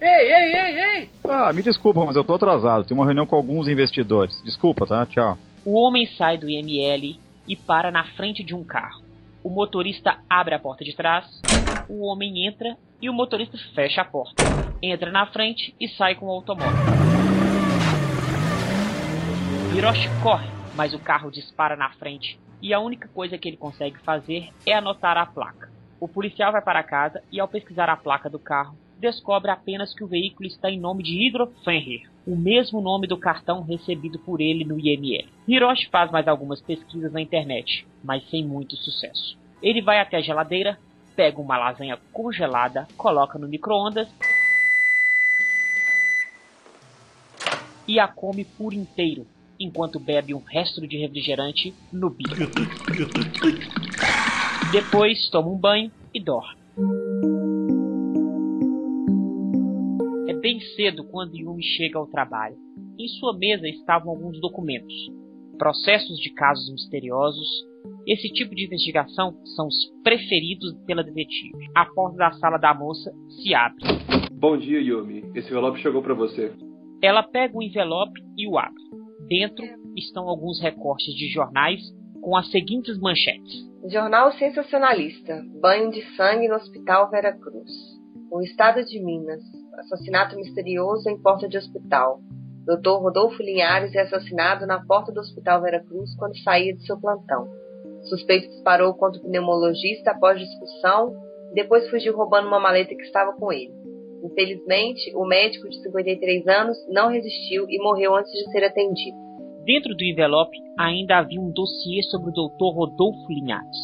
Ei, 0.01 0.33
ei, 0.33 0.55
ei, 0.55 0.79
ei! 0.79 1.09
Ah, 1.23 1.51
me 1.53 1.63
desculpa, 1.63 2.03
mas 2.05 2.15
eu 2.15 2.23
tô 2.23 2.35
atrasado. 2.35 2.83
Tenho 2.83 2.99
uma 2.99 3.05
reunião 3.05 3.25
com 3.25 3.35
alguns 3.35 3.67
investidores. 3.67 4.41
Desculpa, 4.43 4.85
tá? 4.85 5.05
Tchau. 5.05 5.37
O 5.65 5.79
homem 5.79 6.05
sai 6.17 6.37
do 6.37 6.49
IML 6.49 7.17
e 7.47 7.55
para 7.55 7.89
na 7.89 8.03
frente 8.15 8.43
de 8.43 8.53
um 8.53 8.63
carro. 8.63 9.01
O 9.43 9.49
motorista 9.49 10.17
abre 10.29 10.53
a 10.53 10.59
porta 10.59 10.83
de 10.83 10.95
trás, 10.95 11.25
o 11.87 12.05
homem 12.05 12.45
entra 12.47 12.75
e 13.01 13.09
o 13.09 13.13
motorista 13.13 13.57
fecha 13.73 14.01
a 14.01 14.05
porta. 14.05 14.43
entra 14.81 15.11
na 15.11 15.25
frente 15.27 15.73
e 15.79 15.87
sai 15.87 16.15
com 16.15 16.25
o 16.25 16.31
automóvel. 16.31 16.73
Hiroshi 19.75 20.09
corre, 20.21 20.47
mas 20.75 20.93
o 20.93 20.99
carro 20.99 21.31
dispara 21.31 21.75
na 21.75 21.89
frente 21.91 22.39
e 22.65 22.73
a 22.73 22.79
única 22.79 23.07
coisa 23.09 23.37
que 23.37 23.47
ele 23.47 23.57
consegue 23.57 23.99
fazer 23.99 24.49
é 24.65 24.73
anotar 24.73 25.15
a 25.17 25.25
placa. 25.27 25.69
O 25.99 26.07
policial 26.07 26.51
vai 26.51 26.63
para 26.63 26.81
casa 26.81 27.21
e, 27.31 27.39
ao 27.39 27.47
pesquisar 27.47 27.91
a 27.91 27.95
placa 27.95 28.27
do 28.27 28.39
carro, 28.39 28.75
descobre 28.99 29.51
apenas 29.51 29.93
que 29.93 30.03
o 30.03 30.07
veículo 30.07 30.47
está 30.47 30.67
em 30.67 30.79
nome 30.79 31.03
de 31.03 31.11
Hydro 31.11 31.45
Fenrir, 31.63 32.09
o 32.25 32.35
mesmo 32.35 32.81
nome 32.81 33.05
do 33.05 33.19
cartão 33.19 33.61
recebido 33.61 34.17
por 34.17 34.41
ele 34.41 34.65
no 34.65 34.79
IML. 34.79 35.29
Hiroshi 35.47 35.87
faz 35.91 36.09
mais 36.09 36.27
algumas 36.27 36.59
pesquisas 36.59 37.13
na 37.13 37.21
internet, 37.21 37.85
mas 38.03 38.27
sem 38.31 38.43
muito 38.43 38.75
sucesso. 38.77 39.37
Ele 39.61 39.83
vai 39.83 39.99
até 39.99 40.17
a 40.17 40.21
geladeira, 40.21 40.79
pega 41.15 41.39
uma 41.39 41.59
lasanha 41.59 41.99
congelada, 42.11 42.87
coloca 42.97 43.37
no 43.37 43.47
micro-ondas 43.47 44.09
e 47.87 47.99
a 47.99 48.07
come 48.07 48.43
por 48.43 48.73
inteiro, 48.73 49.27
enquanto 49.59 49.99
bebe 49.99 50.33
um 50.33 50.39
resto 50.39 50.85
de 50.87 50.97
refrigerante 50.97 51.73
no 51.91 52.09
bico. 52.09 52.35
Depois 54.71 55.29
toma 55.29 55.49
um 55.49 55.57
banho 55.57 55.91
e 56.13 56.19
dorme. 56.19 56.57
É 60.27 60.33
bem 60.33 60.59
cedo 60.75 61.03
quando 61.05 61.35
Yumi 61.35 61.63
chega 61.63 61.97
ao 61.97 62.07
trabalho. 62.07 62.57
Em 62.97 63.07
sua 63.07 63.37
mesa 63.37 63.67
estavam 63.67 64.11
alguns 64.11 64.39
documentos, 64.39 64.93
processos 65.57 66.17
de 66.19 66.33
casos 66.33 66.71
misteriosos. 66.71 67.47
Esse 68.07 68.31
tipo 68.31 68.55
de 68.55 68.65
investigação 68.65 69.35
são 69.55 69.67
os 69.67 69.75
preferidos 70.03 70.73
pela 70.85 71.03
detetive. 71.03 71.51
A 71.75 71.85
porta 71.85 72.17
da 72.17 72.31
sala 72.33 72.57
da 72.57 72.73
moça 72.73 73.11
se 73.29 73.53
abre. 73.53 73.83
Bom 74.31 74.57
dia, 74.57 74.81
Yumi. 74.81 75.23
Esse 75.33 75.49
envelope 75.49 75.79
chegou 75.79 76.01
para 76.01 76.13
você. 76.13 76.51
Ela 77.01 77.23
pega 77.23 77.57
o 77.57 77.63
envelope 77.63 78.19
e 78.37 78.47
o 78.47 78.57
abre. 78.57 78.94
Dentro 79.27 79.65
estão 79.95 80.29
alguns 80.29 80.61
recortes 80.61 81.15
de 81.15 81.27
jornais 81.27 81.81
com 82.21 82.37
as 82.37 82.49
seguintes 82.51 82.99
manchetes: 82.99 83.65
Jornal 83.87 84.31
sensacionalista: 84.33 85.43
Banho 85.59 85.89
de 85.91 86.03
sangue 86.15 86.47
no 86.47 86.55
Hospital 86.55 87.09
Vera 87.09 87.33
Cruz. 87.33 87.71
O 88.31 88.41
estado 88.41 88.85
de 88.85 89.03
Minas: 89.03 89.41
Assassinato 89.79 90.35
misterioso 90.35 91.09
em 91.09 91.19
porta 91.19 91.47
de 91.47 91.57
hospital. 91.57 92.19
Dr. 92.65 93.01
Rodolfo 93.01 93.41
Linhares 93.41 93.95
é 93.95 94.01
assassinado 94.01 94.67
na 94.67 94.83
porta 94.85 95.11
do 95.11 95.19
Hospital 95.19 95.61
Vera 95.61 95.83
Cruz 95.83 96.15
quando 96.17 96.37
saía 96.39 96.75
de 96.75 96.85
seu 96.85 96.99
plantão. 96.99 97.47
suspeito 98.09 98.49
disparou 98.49 98.93
contra 98.93 99.19
o 99.19 99.23
pneumologista 99.23 100.11
após 100.11 100.39
discussão 100.39 101.15
e 101.51 101.55
depois 101.55 101.89
fugiu 101.89 102.15
roubando 102.15 102.47
uma 102.47 102.59
maleta 102.59 102.95
que 102.95 103.03
estava 103.03 103.33
com 103.33 103.51
ele. 103.51 103.84
Infelizmente, 104.25 105.15
o 105.15 105.25
médico 105.25 105.69
de 105.69 105.81
53 105.83 106.47
anos 106.47 106.77
não 106.89 107.09
resistiu 107.09 107.65
e 107.69 107.77
morreu 107.81 108.15
antes 108.15 108.31
de 108.31 108.51
ser 108.51 108.63
atendido. 108.63 109.17
Dentro 109.63 109.95
do 109.95 110.03
envelope 110.03 110.57
ainda 110.77 111.17
havia 111.17 111.39
um 111.39 111.51
dossiê 111.51 112.01
sobre 112.03 112.29
o 112.29 112.33
Dr. 112.33 112.75
Rodolfo 112.75 113.25
Linhares. 113.29 113.77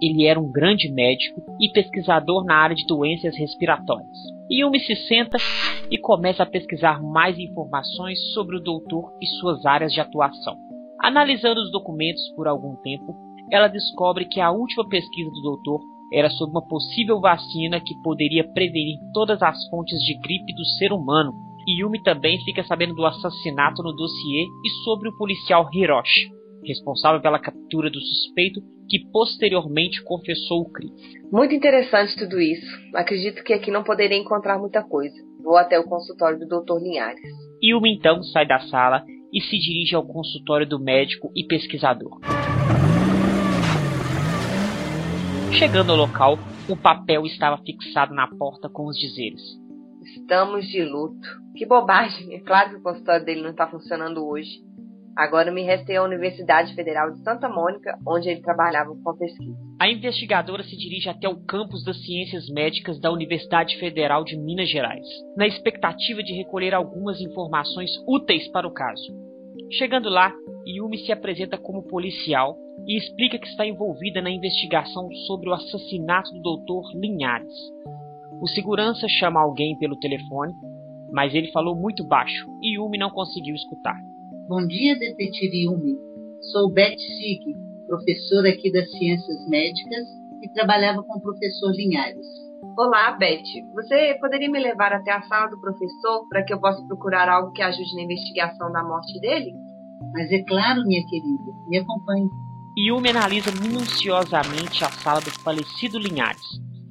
Ele 0.00 0.26
era 0.26 0.38
um 0.38 0.50
grande 0.50 0.92
médico 0.92 1.42
e 1.60 1.70
pesquisador 1.72 2.44
na 2.44 2.54
área 2.54 2.76
de 2.76 2.86
doenças 2.86 3.36
respiratórias. 3.36 4.16
Yumi 4.50 4.78
se 4.80 4.94
senta 4.94 5.36
e 5.90 5.98
começa 5.98 6.42
a 6.42 6.46
pesquisar 6.46 7.02
mais 7.02 7.38
informações 7.38 8.18
sobre 8.32 8.56
o 8.56 8.60
doutor 8.60 9.12
e 9.20 9.26
suas 9.40 9.64
áreas 9.66 9.92
de 9.92 10.00
atuação. 10.00 10.56
Analisando 11.00 11.60
os 11.60 11.70
documentos 11.72 12.22
por 12.36 12.46
algum 12.46 12.76
tempo, 12.76 13.14
ela 13.50 13.68
descobre 13.68 14.26
que 14.26 14.40
a 14.40 14.50
última 14.50 14.88
pesquisa 14.88 15.30
do 15.30 15.42
doutor 15.42 15.80
era 16.12 16.30
sobre 16.30 16.52
uma 16.52 16.66
possível 16.66 17.20
vacina 17.20 17.80
que 17.80 17.94
poderia 18.02 18.44
prevenir 18.52 18.98
todas 19.12 19.42
as 19.42 19.56
fontes 19.68 19.98
de 20.00 20.18
gripe 20.20 20.54
do 20.54 20.64
ser 20.78 20.92
humano. 20.92 21.32
Yumi 21.68 22.02
também 22.02 22.42
fica 22.44 22.64
sabendo 22.64 22.94
do 22.94 23.04
assassinato 23.04 23.82
no 23.82 23.92
dossiê 23.92 24.46
e 24.64 24.70
sobre 24.84 25.08
o 25.10 25.16
policial 25.18 25.68
Hiroshi, 25.72 26.30
responsável 26.64 27.20
pela 27.20 27.38
captura 27.38 27.90
do 27.90 28.00
suspeito 28.00 28.60
que 28.88 29.00
posteriormente 29.12 30.02
confessou 30.02 30.62
o 30.62 30.72
crime. 30.72 30.94
Muito 31.30 31.54
interessante 31.54 32.16
tudo 32.16 32.40
isso. 32.40 32.66
Acredito 32.94 33.44
que 33.44 33.52
aqui 33.52 33.70
não 33.70 33.84
poderia 33.84 34.16
encontrar 34.16 34.58
muita 34.58 34.82
coisa. 34.82 35.14
Vou 35.42 35.58
até 35.58 35.78
o 35.78 35.84
consultório 35.84 36.38
do 36.38 36.46
Dr. 36.46 36.82
Linhares. 36.82 37.20
Yumi 37.62 37.94
então 37.94 38.22
sai 38.22 38.46
da 38.46 38.60
sala 38.60 39.04
e 39.32 39.40
se 39.42 39.58
dirige 39.58 39.94
ao 39.94 40.06
consultório 40.06 40.66
do 40.66 40.80
médico 40.80 41.30
e 41.36 41.44
pesquisador. 41.44 42.18
Chegando 45.52 45.90
ao 45.90 45.98
local, 45.98 46.38
o 46.68 46.76
papel 46.76 47.24
estava 47.24 47.56
fixado 47.58 48.14
na 48.14 48.28
porta 48.28 48.68
com 48.68 48.86
os 48.86 48.96
dizeres: 48.96 49.40
Estamos 50.02 50.66
de 50.66 50.84
luto. 50.84 51.26
Que 51.56 51.66
bobagem! 51.66 52.34
É 52.34 52.40
claro 52.40 52.70
que 52.70 52.76
o 52.76 52.82
consultório 52.82 53.24
dele 53.24 53.42
não 53.42 53.50
está 53.50 53.66
funcionando 53.66 54.24
hoje. 54.26 54.60
Agora 55.16 55.50
me 55.50 55.62
restei 55.62 55.96
à 55.96 56.04
Universidade 56.04 56.74
Federal 56.76 57.10
de 57.10 57.24
Santa 57.24 57.48
Mônica, 57.48 57.98
onde 58.06 58.28
ele 58.28 58.40
trabalhava 58.40 58.94
com 59.02 59.10
a 59.10 59.16
pesquisa. 59.16 59.56
A 59.80 59.88
investigadora 59.88 60.62
se 60.62 60.76
dirige 60.76 61.08
até 61.08 61.28
o 61.28 61.44
campus 61.44 61.82
das 61.84 62.00
Ciências 62.04 62.48
Médicas 62.48 63.00
da 63.00 63.10
Universidade 63.10 63.76
Federal 63.80 64.22
de 64.22 64.36
Minas 64.36 64.70
Gerais, 64.70 65.06
na 65.36 65.46
expectativa 65.46 66.22
de 66.22 66.34
recolher 66.34 66.72
algumas 66.72 67.20
informações 67.20 67.90
úteis 68.06 68.46
para 68.52 68.68
o 68.68 68.72
caso. 68.72 69.27
Chegando 69.72 70.08
lá, 70.08 70.32
Yumi 70.66 70.98
se 70.98 71.12
apresenta 71.12 71.58
como 71.58 71.82
policial 71.82 72.56
e 72.86 72.96
explica 72.96 73.38
que 73.38 73.46
está 73.48 73.66
envolvida 73.66 74.22
na 74.22 74.30
investigação 74.30 75.08
sobre 75.26 75.48
o 75.48 75.52
assassinato 75.52 76.30
do 76.32 76.56
Dr. 76.58 76.98
Linhares. 76.98 77.52
O 78.40 78.46
segurança 78.48 79.06
chama 79.08 79.40
alguém 79.40 79.76
pelo 79.78 79.98
telefone, 79.98 80.52
mas 81.10 81.34
ele 81.34 81.50
falou 81.50 81.74
muito 81.74 82.06
baixo 82.06 82.46
e 82.62 82.76
Yumi 82.76 82.98
não 82.98 83.10
conseguiu 83.10 83.54
escutar. 83.54 83.96
Bom 84.48 84.66
dia, 84.66 84.98
detetive 84.98 85.64
Yumi. 85.64 85.96
Sou 86.52 86.70
Beth 86.70 86.96
Sig, 86.96 87.40
professora 87.86 88.48
aqui 88.50 88.70
das 88.72 88.90
Ciências 88.92 89.48
Médicas 89.48 90.06
e 90.42 90.48
trabalhava 90.52 91.02
com 91.02 91.18
o 91.18 91.20
professor 91.20 91.74
Linhares. 91.74 92.47
Olá, 92.76 93.12
Beth. 93.12 93.44
Você 93.74 94.18
poderia 94.20 94.50
me 94.50 94.58
levar 94.58 94.92
até 94.92 95.12
a 95.12 95.22
sala 95.22 95.48
do 95.48 95.60
professor 95.60 96.28
para 96.28 96.42
que 96.44 96.52
eu 96.52 96.60
possa 96.60 96.84
procurar 96.86 97.28
algo 97.28 97.52
que 97.52 97.62
ajude 97.62 97.94
na 97.94 98.02
investigação 98.02 98.72
da 98.72 98.82
morte 98.82 99.20
dele? 99.20 99.52
Mas 100.12 100.30
é 100.32 100.42
claro, 100.42 100.82
minha 100.82 101.04
querida. 101.06 101.52
Me 101.68 101.78
acompanhe. 101.78 102.28
Yumi 102.76 103.10
analisa 103.10 103.50
minuciosamente 103.60 104.84
a 104.84 104.88
sala 104.88 105.20
do 105.20 105.30
falecido 105.42 105.98
Linhares. 105.98 106.42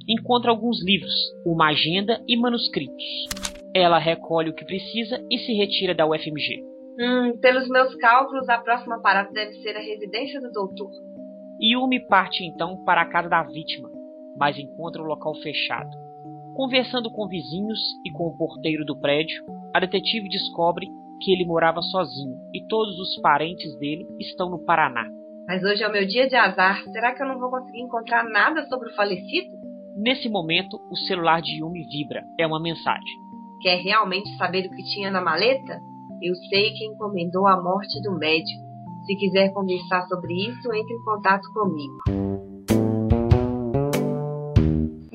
Encontra 0.08 0.50
alguns 0.50 0.82
livros, 0.82 1.12
uma 1.44 1.68
agenda 1.68 2.22
e 2.26 2.36
manuscritos. 2.36 3.04
Ela 3.74 3.98
recolhe 3.98 4.50
o 4.50 4.54
que 4.54 4.64
precisa 4.64 5.22
e 5.30 5.38
se 5.38 5.52
retira 5.52 5.94
da 5.94 6.06
UFMG. 6.06 6.62
Hum, 6.98 7.38
pelos 7.40 7.68
meus 7.68 7.94
cálculos, 7.96 8.48
a 8.48 8.58
próxima 8.58 9.00
parada 9.00 9.30
deve 9.32 9.52
ser 9.62 9.76
a 9.76 9.80
residência 9.80 10.40
do 10.40 10.50
doutor. 10.50 10.90
Yumi 11.60 12.00
parte 12.06 12.44
então 12.44 12.82
para 12.84 13.02
a 13.02 13.06
casa 13.06 13.28
da 13.28 13.42
vítima, 13.42 13.90
mas 14.38 14.58
encontra 14.58 15.02
o 15.02 15.06
local 15.06 15.34
fechado. 15.36 15.90
Conversando 16.54 17.10
com 17.10 17.28
vizinhos 17.28 17.78
e 18.04 18.10
com 18.10 18.28
o 18.28 18.36
porteiro 18.36 18.84
do 18.84 18.98
prédio, 18.98 19.44
a 19.74 19.80
detetive 19.80 20.28
descobre 20.28 20.88
que 21.20 21.32
ele 21.32 21.44
morava 21.44 21.82
sozinho 21.82 22.36
e 22.54 22.66
todos 22.66 22.98
os 22.98 23.20
parentes 23.20 23.76
dele 23.78 24.06
estão 24.18 24.48
no 24.50 24.64
Paraná. 24.64 25.04
Mas 25.46 25.62
hoje 25.62 25.82
é 25.82 25.88
o 25.88 25.92
meu 25.92 26.06
dia 26.06 26.28
de 26.28 26.36
azar. 26.36 26.82
Será 26.92 27.14
que 27.14 27.22
eu 27.22 27.26
não 27.26 27.38
vou 27.38 27.50
conseguir 27.50 27.80
encontrar 27.80 28.24
nada 28.24 28.66
sobre 28.66 28.90
o 28.90 28.94
falecido? 28.94 29.56
Nesse 29.96 30.28
momento, 30.28 30.78
o 30.90 30.96
celular 30.96 31.40
de 31.40 31.58
Yumi 31.58 31.84
vibra. 31.90 32.22
É 32.38 32.46
uma 32.46 32.60
mensagem. 32.60 33.28
Quer 33.62 33.76
realmente 33.82 34.28
saber 34.36 34.66
o 34.66 34.70
que 34.70 34.84
tinha 34.94 35.10
na 35.10 35.20
maleta? 35.20 35.80
Eu 36.22 36.34
sei 36.50 36.72
quem 36.72 36.92
encomendou 36.92 37.46
a 37.46 37.60
morte 37.60 38.00
do 38.02 38.16
médico. 38.18 38.62
Se 39.06 39.16
quiser 39.16 39.52
conversar 39.52 40.06
sobre 40.06 40.34
isso, 40.34 40.72
entre 40.72 40.94
em 40.94 41.04
contato 41.04 41.50
comigo. 41.52 42.47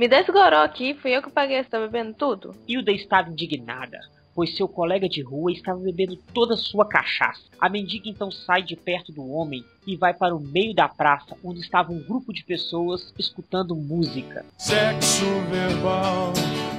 Me 0.04 0.10
dá 0.10 0.20
esse 0.20 0.34
goró 0.34 0.58
aqui, 0.58 0.94
fui 0.96 1.16
eu 1.16 1.22
que 1.22 1.32
paguei, 1.32 1.64
você 1.64 1.70
tá 1.70 1.80
bebendo 1.80 2.14
tudo? 2.14 2.54
Hilda 2.68 2.92
estava 2.92 3.30
indignada, 3.30 4.02
pois 4.36 4.54
seu 4.54 4.68
colega 4.68 5.08
de 5.08 5.22
rua 5.22 5.50
estava 5.50 5.80
bebendo 5.80 6.18
toda 6.34 6.56
a 6.56 6.58
sua 6.58 6.86
cachaça. 6.86 7.44
A 7.58 7.70
mendiga 7.70 8.10
então 8.10 8.30
sai 8.30 8.64
de 8.64 8.76
perto 8.76 9.14
do 9.14 9.26
homem 9.32 9.64
e 9.88 9.96
vai 9.96 10.14
para 10.14 10.36
o 10.36 10.42
meio 10.42 10.76
da 10.76 10.90
praça, 10.90 11.38
onde 11.42 11.62
estava 11.62 11.94
um 11.94 12.04
grupo 12.04 12.34
de 12.34 12.44
pessoas 12.44 13.14
escutando 13.18 13.78
música. 13.78 14.46
Sexo 14.58 15.24
verbal 15.50 16.34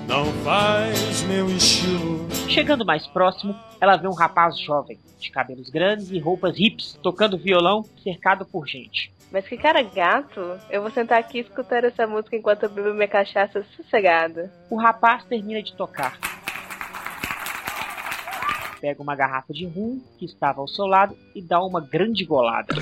não 0.06 0.26
faz 0.44 1.22
meu 1.22 1.48
estilo. 1.48 2.28
Chegando 2.46 2.84
mais 2.84 3.06
próximo, 3.06 3.56
ela 3.80 3.96
vê 3.96 4.06
um 4.06 4.12
rapaz 4.12 4.58
jovem, 4.60 4.98
de 5.18 5.30
cabelos 5.30 5.70
grandes 5.70 6.10
e 6.10 6.18
roupas 6.18 6.58
hips, 6.58 6.98
tocando 7.02 7.38
violão, 7.38 7.86
cercado 8.02 8.44
por 8.44 8.68
gente. 8.68 9.13
Mas 9.30 9.48
que 9.48 9.56
cara 9.56 9.82
gato. 9.82 10.40
Eu 10.70 10.82
vou 10.82 10.90
sentar 10.90 11.18
aqui 11.18 11.40
escutando 11.40 11.84
essa 11.84 12.06
música 12.06 12.36
enquanto 12.36 12.64
eu 12.64 12.68
bebo 12.68 12.94
minha 12.94 13.08
cachaça 13.08 13.64
sossegada. 13.76 14.52
O 14.70 14.76
rapaz 14.76 15.24
termina 15.24 15.62
de 15.62 15.74
tocar. 15.74 16.18
Pega 18.80 19.02
uma 19.02 19.16
garrafa 19.16 19.52
de 19.52 19.66
rum 19.66 20.00
que 20.18 20.26
estava 20.26 20.60
ao 20.60 20.68
seu 20.68 20.86
lado 20.86 21.16
e 21.34 21.40
dá 21.40 21.60
uma 21.62 21.80
grande 21.80 22.24
golada. 22.24 22.74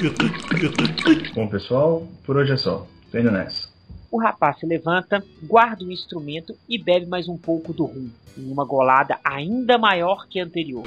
Bom, 1.35 1.49
pessoal, 1.49 2.07
por 2.25 2.37
hoje 2.37 2.53
é 2.53 2.57
só. 2.57 2.87
Tô 3.11 3.19
indo 3.19 3.31
nessa. 3.31 3.71
O 4.11 4.19
rapaz 4.19 4.59
se 4.59 4.67
levanta, 4.67 5.25
guarda 5.43 5.85
o 5.85 5.91
instrumento 5.91 6.55
e 6.69 6.77
bebe 6.77 7.07
mais 7.07 7.29
um 7.29 7.39
pouco 7.39 7.73
do 7.73 7.87
rum, 7.87 8.11
em 8.37 8.53
uma 8.53 8.65
golada 8.65 9.19
ainda 9.25 9.79
maior 9.79 10.27
que 10.29 10.39
a 10.39 10.45
anterior. 10.45 10.85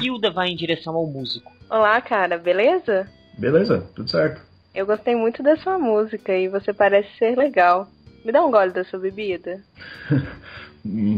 Hilda 0.00 0.30
vai 0.30 0.50
em 0.50 0.56
direção 0.56 0.94
ao 0.94 1.06
músico. 1.06 1.50
Olá, 1.68 2.00
cara, 2.00 2.38
beleza? 2.38 3.08
Beleza, 3.42 3.84
tudo 3.96 4.08
certo. 4.08 4.40
Eu 4.72 4.86
gostei 4.86 5.16
muito 5.16 5.42
da 5.42 5.56
sua 5.56 5.76
música 5.76 6.32
e 6.32 6.46
você 6.46 6.72
parece 6.72 7.08
ser 7.18 7.36
legal. 7.36 7.88
Me 8.24 8.30
dá 8.30 8.40
um 8.40 8.52
gole 8.52 8.70
da 8.70 8.84
sua 8.84 9.00
bebida? 9.00 9.60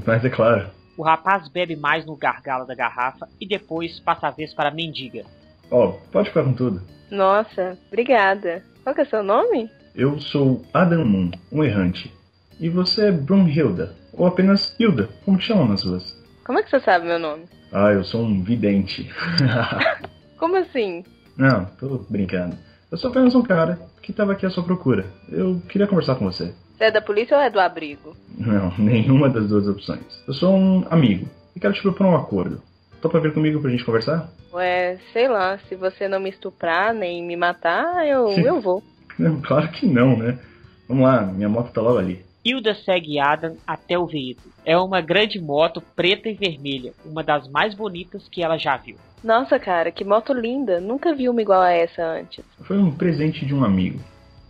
Mas 0.06 0.24
é 0.24 0.30
claro. 0.30 0.70
O 0.96 1.02
rapaz 1.02 1.46
bebe 1.48 1.76
mais 1.76 2.06
no 2.06 2.16
gargalo 2.16 2.66
da 2.66 2.74
garrafa 2.74 3.28
e 3.38 3.46
depois 3.46 4.00
passa 4.00 4.28
a 4.28 4.30
vez 4.30 4.54
para 4.54 4.70
a 4.70 4.74
mendiga. 4.74 5.26
Ó, 5.70 5.88
oh, 5.88 5.92
pode 6.10 6.30
ficar 6.30 6.44
com 6.44 6.54
tudo. 6.54 6.80
Nossa, 7.10 7.76
obrigada. 7.88 8.62
Qual 8.82 8.94
que 8.94 9.02
é 9.02 9.04
seu 9.04 9.22
nome? 9.22 9.70
Eu 9.94 10.18
sou 10.18 10.64
Adam 10.72 11.04
Moon, 11.04 11.30
um 11.52 11.62
errante. 11.62 12.10
E 12.58 12.70
você 12.70 13.08
é 13.08 13.12
Brunhilda, 13.12 13.94
ou 14.14 14.26
apenas 14.26 14.74
Hilda, 14.80 15.10
como 15.26 15.36
te 15.36 15.44
chamam 15.44 15.68
nas 15.68 15.84
ruas. 15.84 16.18
Como 16.42 16.58
é 16.58 16.62
que 16.62 16.70
você 16.70 16.80
sabe 16.80 17.06
meu 17.06 17.18
nome? 17.18 17.44
Ah, 17.70 17.92
eu 17.92 18.02
sou 18.02 18.22
um 18.22 18.42
vidente. 18.42 19.10
como 20.38 20.56
assim? 20.56 21.04
Não, 21.36 21.64
tô 21.64 22.04
brincando. 22.08 22.56
Eu 22.90 22.98
sou 22.98 23.10
apenas 23.10 23.34
um 23.34 23.42
cara 23.42 23.78
que 24.02 24.10
estava 24.10 24.32
aqui 24.32 24.46
à 24.46 24.50
sua 24.50 24.62
procura. 24.62 25.06
Eu 25.28 25.60
queria 25.68 25.86
conversar 25.86 26.14
com 26.14 26.24
você. 26.24 26.54
Você 26.76 26.84
é 26.84 26.90
da 26.90 27.00
polícia 27.00 27.36
ou 27.36 27.42
é 27.42 27.50
do 27.50 27.60
abrigo? 27.60 28.16
Não, 28.36 28.72
nenhuma 28.78 29.28
das 29.28 29.48
duas 29.48 29.66
opções. 29.66 30.00
Eu 30.26 30.34
sou 30.34 30.54
um 30.54 30.86
amigo 30.90 31.28
e 31.54 31.60
quero 31.60 31.74
te 31.74 31.82
propor 31.82 32.06
um 32.06 32.16
acordo. 32.16 32.60
Topa 33.00 33.20
vir 33.20 33.34
comigo 33.34 33.60
pra 33.60 33.70
gente 33.70 33.84
conversar? 33.84 34.30
Ué, 34.52 34.98
sei 35.12 35.28
lá, 35.28 35.58
se 35.68 35.74
você 35.74 36.08
não 36.08 36.20
me 36.20 36.30
estuprar 36.30 36.94
nem 36.94 37.22
me 37.22 37.36
matar, 37.36 38.06
eu, 38.06 38.28
eu 38.30 38.60
vou. 38.60 38.82
Não, 39.18 39.40
claro 39.40 39.68
que 39.70 39.86
não, 39.86 40.16
né? 40.16 40.36
Vamos 40.88 41.04
lá, 41.04 41.22
minha 41.22 41.48
moto 41.48 41.72
tá 41.72 41.80
logo 41.80 41.98
ali. 41.98 42.24
Hilda 42.44 42.74
segue 42.74 43.20
Adam 43.20 43.56
até 43.64 43.96
o 43.96 44.06
veículo. 44.06 44.52
É 44.64 44.76
uma 44.76 45.00
grande 45.00 45.40
moto 45.40 45.80
preta 45.94 46.28
e 46.28 46.34
vermelha, 46.34 46.92
uma 47.04 47.22
das 47.22 47.48
mais 47.48 47.74
bonitas 47.74 48.28
que 48.28 48.42
ela 48.42 48.58
já 48.58 48.76
viu. 48.76 48.96
Nossa, 49.24 49.58
cara, 49.58 49.90
que 49.90 50.04
moto 50.04 50.34
linda. 50.34 50.78
Nunca 50.80 51.14
vi 51.14 51.30
uma 51.30 51.40
igual 51.40 51.62
a 51.62 51.72
essa 51.72 52.04
antes. 52.04 52.44
Foi 52.64 52.76
um 52.76 52.94
presente 52.94 53.46
de 53.46 53.54
um 53.54 53.64
amigo. 53.64 53.98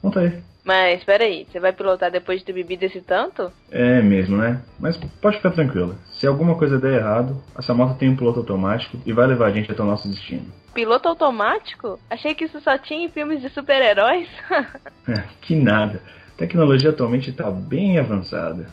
Conta 0.02 0.18
aí. 0.20 0.42
Mas, 0.64 1.04
peraí, 1.04 1.46
você 1.46 1.60
vai 1.60 1.72
pilotar 1.72 2.10
depois 2.10 2.40
de 2.40 2.46
ter 2.46 2.54
bebido 2.54 2.84
esse 2.84 3.00
tanto? 3.00 3.52
É 3.70 4.02
mesmo, 4.02 4.36
né? 4.36 4.60
Mas 4.80 4.96
pode 5.20 5.36
ficar 5.36 5.52
tranquila. 5.52 5.94
Se 6.14 6.26
alguma 6.26 6.56
coisa 6.56 6.78
der 6.78 6.94
errado, 6.94 7.40
essa 7.56 7.72
moto 7.72 7.98
tem 7.98 8.08
um 8.08 8.16
piloto 8.16 8.40
automático 8.40 8.98
e 9.06 9.12
vai 9.12 9.26
levar 9.26 9.46
a 9.46 9.52
gente 9.52 9.70
até 9.70 9.82
o 9.82 9.86
nosso 9.86 10.08
destino. 10.08 10.46
Piloto 10.72 11.08
automático? 11.08 12.00
Achei 12.10 12.34
que 12.34 12.46
isso 12.46 12.60
só 12.60 12.76
tinha 12.76 13.04
em 13.06 13.10
filmes 13.10 13.40
de 13.40 13.48
super-heróis. 13.50 14.28
É, 15.06 15.22
que 15.42 15.54
nada. 15.54 16.00
A 16.34 16.36
tecnologia 16.36 16.90
atualmente 16.90 17.30
está 17.30 17.48
bem 17.48 17.96
avançada. 17.96 18.68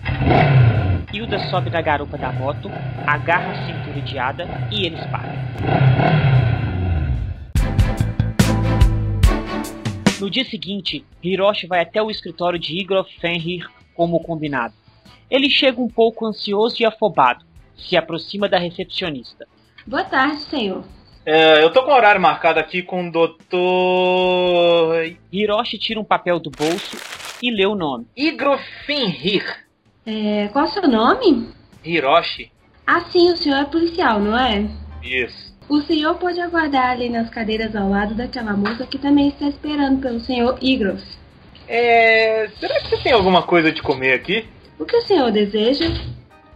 Hilda 1.14 1.38
sobe 1.52 1.70
na 1.70 1.80
garupa 1.80 2.18
da 2.18 2.32
moto, 2.32 2.68
agarra 3.06 3.52
a 3.52 3.68
cintura 3.68 4.02
de 4.02 4.18
Ada 4.18 4.48
e 4.72 4.88
eles 4.88 5.00
param. 5.06 5.36
No 10.20 10.28
dia 10.28 10.44
seguinte, 10.44 11.06
Hiroshi 11.24 11.68
vai 11.68 11.82
até 11.82 12.02
o 12.02 12.10
escritório 12.10 12.58
de 12.58 12.76
Igor 12.80 13.06
Fenrir 13.20 13.70
como 13.94 14.20
combinado. 14.24 14.74
Ele 15.30 15.48
chega 15.48 15.80
um 15.80 15.88
pouco 15.88 16.26
ansioso 16.26 16.78
e 16.80 16.86
afobado, 16.86 17.46
se 17.76 17.96
aproxima 17.96 18.50
da 18.50 18.58
recepcionista. 18.58 19.48
Boa 19.86 20.04
tarde, 20.04 20.42
senhor. 20.42 20.84
É, 21.24 21.64
eu 21.64 21.72
tô 21.72 21.84
com 21.84 21.92
o 21.92 21.96
horário 21.96 22.20
marcado 22.20 22.60
aqui 22.60 22.82
com 22.82 23.08
o 23.08 23.12
doutor. 23.12 23.56
Hiroshi 25.32 25.78
tira 25.78 26.00
um 26.00 26.04
papel 26.04 26.40
do 26.40 26.50
bolso 26.50 27.21
e 27.42 27.52
lê 27.52 27.66
o 27.66 27.76
nome: 27.76 28.06
Igor 28.16 28.60
Fenrir. 28.86 29.44
É, 30.06 30.48
qual 30.50 30.66
é 30.66 30.68
o 30.68 30.72
seu 30.72 30.88
nome? 30.88 31.50
Hiroshi. 31.84 32.52
Ah, 32.86 33.02
sim, 33.02 33.32
o 33.32 33.38
senhor 33.38 33.60
é 33.60 33.66
policial, 33.66 34.20
não 34.20 34.38
é? 34.38 34.68
Isso. 35.04 35.52
O 35.70 35.80
senhor 35.82 36.16
pode 36.16 36.40
aguardar 36.42 36.92
ali 36.92 37.10
nas 37.10 37.30
cadeiras 37.30 37.76
ao 37.76 37.90
lado 37.90 38.14
daquela 38.14 38.54
moça 38.54 38.86
que 38.86 38.98
também 38.98 39.30
está 39.30 39.48
esperando 39.48 40.02
pelo 40.02 40.20
senhor 40.20 40.58
Igros. 40.62 41.02
É. 41.68 42.50
Será 42.60 42.80
que 42.82 42.90
você 42.90 42.98
tem 42.98 43.14
alguma 43.14 43.44
coisa 43.44 43.72
de 43.72 43.82
comer 43.82 44.14
aqui? 44.14 44.46
O 44.78 44.86
que 44.86 44.98
o 44.98 45.02
senhor 45.02 45.32
deseja? 45.32 45.86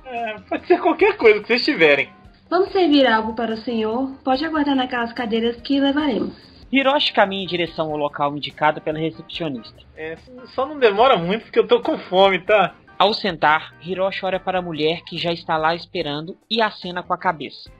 É, 0.05 0.35
pode 0.49 0.67
ser 0.67 0.79
qualquer 0.79 1.15
coisa 1.15 1.39
que 1.39 1.47
vocês 1.47 1.63
tiverem. 1.63 2.09
Vamos 2.49 2.71
servir 2.71 3.07
algo 3.07 3.33
para 3.33 3.53
o 3.53 3.57
senhor. 3.57 4.11
Pode 4.23 4.43
aguardar 4.43 4.75
naquelas 4.75 5.13
cadeiras 5.13 5.55
que 5.61 5.79
levaremos. 5.79 6.33
Hiroshi 6.77 7.13
caminha 7.13 7.43
em 7.43 7.47
direção 7.47 7.89
ao 7.89 7.97
local 7.97 8.35
indicado 8.35 8.81
pela 8.81 8.99
recepcionista. 8.99 9.81
É, 9.95 10.17
só 10.47 10.65
não 10.65 10.77
demora 10.77 11.15
muito 11.15 11.43
porque 11.43 11.59
eu 11.59 11.67
tô 11.67 11.81
com 11.81 11.97
fome, 11.97 12.39
tá? 12.39 12.75
Ao 12.99 13.13
sentar, 13.13 13.73
Hiroshi 13.81 14.25
olha 14.25 14.41
para 14.41 14.59
a 14.59 14.61
mulher 14.61 15.01
que 15.03 15.17
já 15.17 15.31
está 15.31 15.55
lá 15.55 15.73
esperando 15.73 16.37
e 16.49 16.61
acena 16.61 17.01
com 17.01 17.13
a 17.13 17.17
cabeça. 17.17 17.71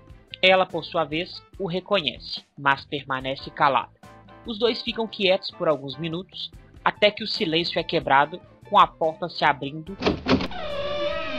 Ela, 0.41 0.65
por 0.65 0.85
sua 0.85 1.03
vez, 1.03 1.43
o 1.59 1.67
reconhece, 1.67 2.45
mas 2.57 2.85
permanece 2.85 3.49
calada. 3.49 3.91
Os 4.45 4.57
dois 4.57 4.81
ficam 4.81 5.07
quietos 5.07 5.51
por 5.51 5.67
alguns 5.67 5.97
minutos, 5.97 6.49
até 6.83 7.11
que 7.11 7.23
o 7.23 7.27
silêncio 7.27 7.79
é 7.79 7.83
quebrado 7.83 8.39
com 8.69 8.79
a 8.79 8.87
porta 8.87 9.27
se 9.27 9.43
abrindo 9.43 9.97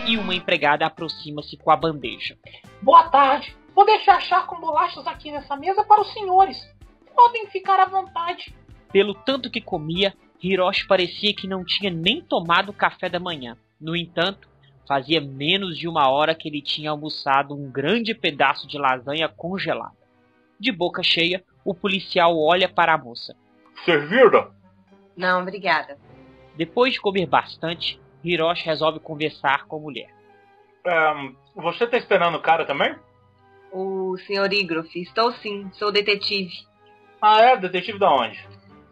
e 0.06 0.18
uma 0.18 0.34
empregada 0.34 0.84
aproxima-se 0.84 1.56
com 1.56 1.70
a 1.70 1.76
bandeja. 1.76 2.36
Boa 2.82 3.04
tarde. 3.08 3.56
Vou 3.74 3.86
deixar 3.86 4.20
chá 4.20 4.42
com 4.42 4.60
bolachas 4.60 5.06
aqui 5.06 5.30
nessa 5.30 5.56
mesa 5.56 5.84
para 5.84 6.00
os 6.02 6.12
senhores. 6.12 6.75
Podem 7.16 7.48
ficar 7.48 7.80
à 7.80 7.86
vontade. 7.86 8.54
Pelo 8.92 9.14
tanto 9.14 9.50
que 9.50 9.60
comia, 9.60 10.14
Hiroshi 10.42 10.86
parecia 10.86 11.34
que 11.34 11.48
não 11.48 11.64
tinha 11.64 11.90
nem 11.90 12.22
tomado 12.22 12.72
café 12.72 13.08
da 13.08 13.18
manhã. 13.18 13.56
No 13.80 13.96
entanto, 13.96 14.48
fazia 14.86 15.20
menos 15.20 15.78
de 15.78 15.88
uma 15.88 16.10
hora 16.10 16.34
que 16.34 16.48
ele 16.48 16.62
tinha 16.62 16.90
almoçado 16.90 17.54
um 17.54 17.70
grande 17.70 18.14
pedaço 18.14 18.68
de 18.68 18.78
lasanha 18.78 19.28
congelada. 19.28 19.96
De 20.60 20.70
boca 20.70 21.02
cheia, 21.02 21.42
o 21.64 21.74
policial 21.74 22.38
olha 22.38 22.68
para 22.68 22.94
a 22.94 22.98
moça. 22.98 23.34
Servida? 23.84 24.50
Não, 25.16 25.42
obrigada. 25.42 25.98
Depois 26.56 26.94
de 26.94 27.00
comer 27.00 27.26
bastante, 27.26 28.00
Hiroshi 28.24 28.64
resolve 28.64 29.00
conversar 29.00 29.66
com 29.66 29.76
a 29.76 29.80
mulher. 29.80 30.10
Um, 30.86 31.34
você 31.54 31.86
tá 31.86 31.96
esperando 31.96 32.36
o 32.36 32.42
cara 32.42 32.64
também? 32.64 32.94
O 33.72 34.16
senhor 34.18 34.50
Igrof, 34.52 34.94
estou 34.96 35.32
sim, 35.32 35.68
sou 35.72 35.90
detetive. 35.90 36.65
Ah, 37.20 37.40
é? 37.40 37.56
Detetive 37.56 37.98
da 37.98 38.10
onde? 38.10 38.38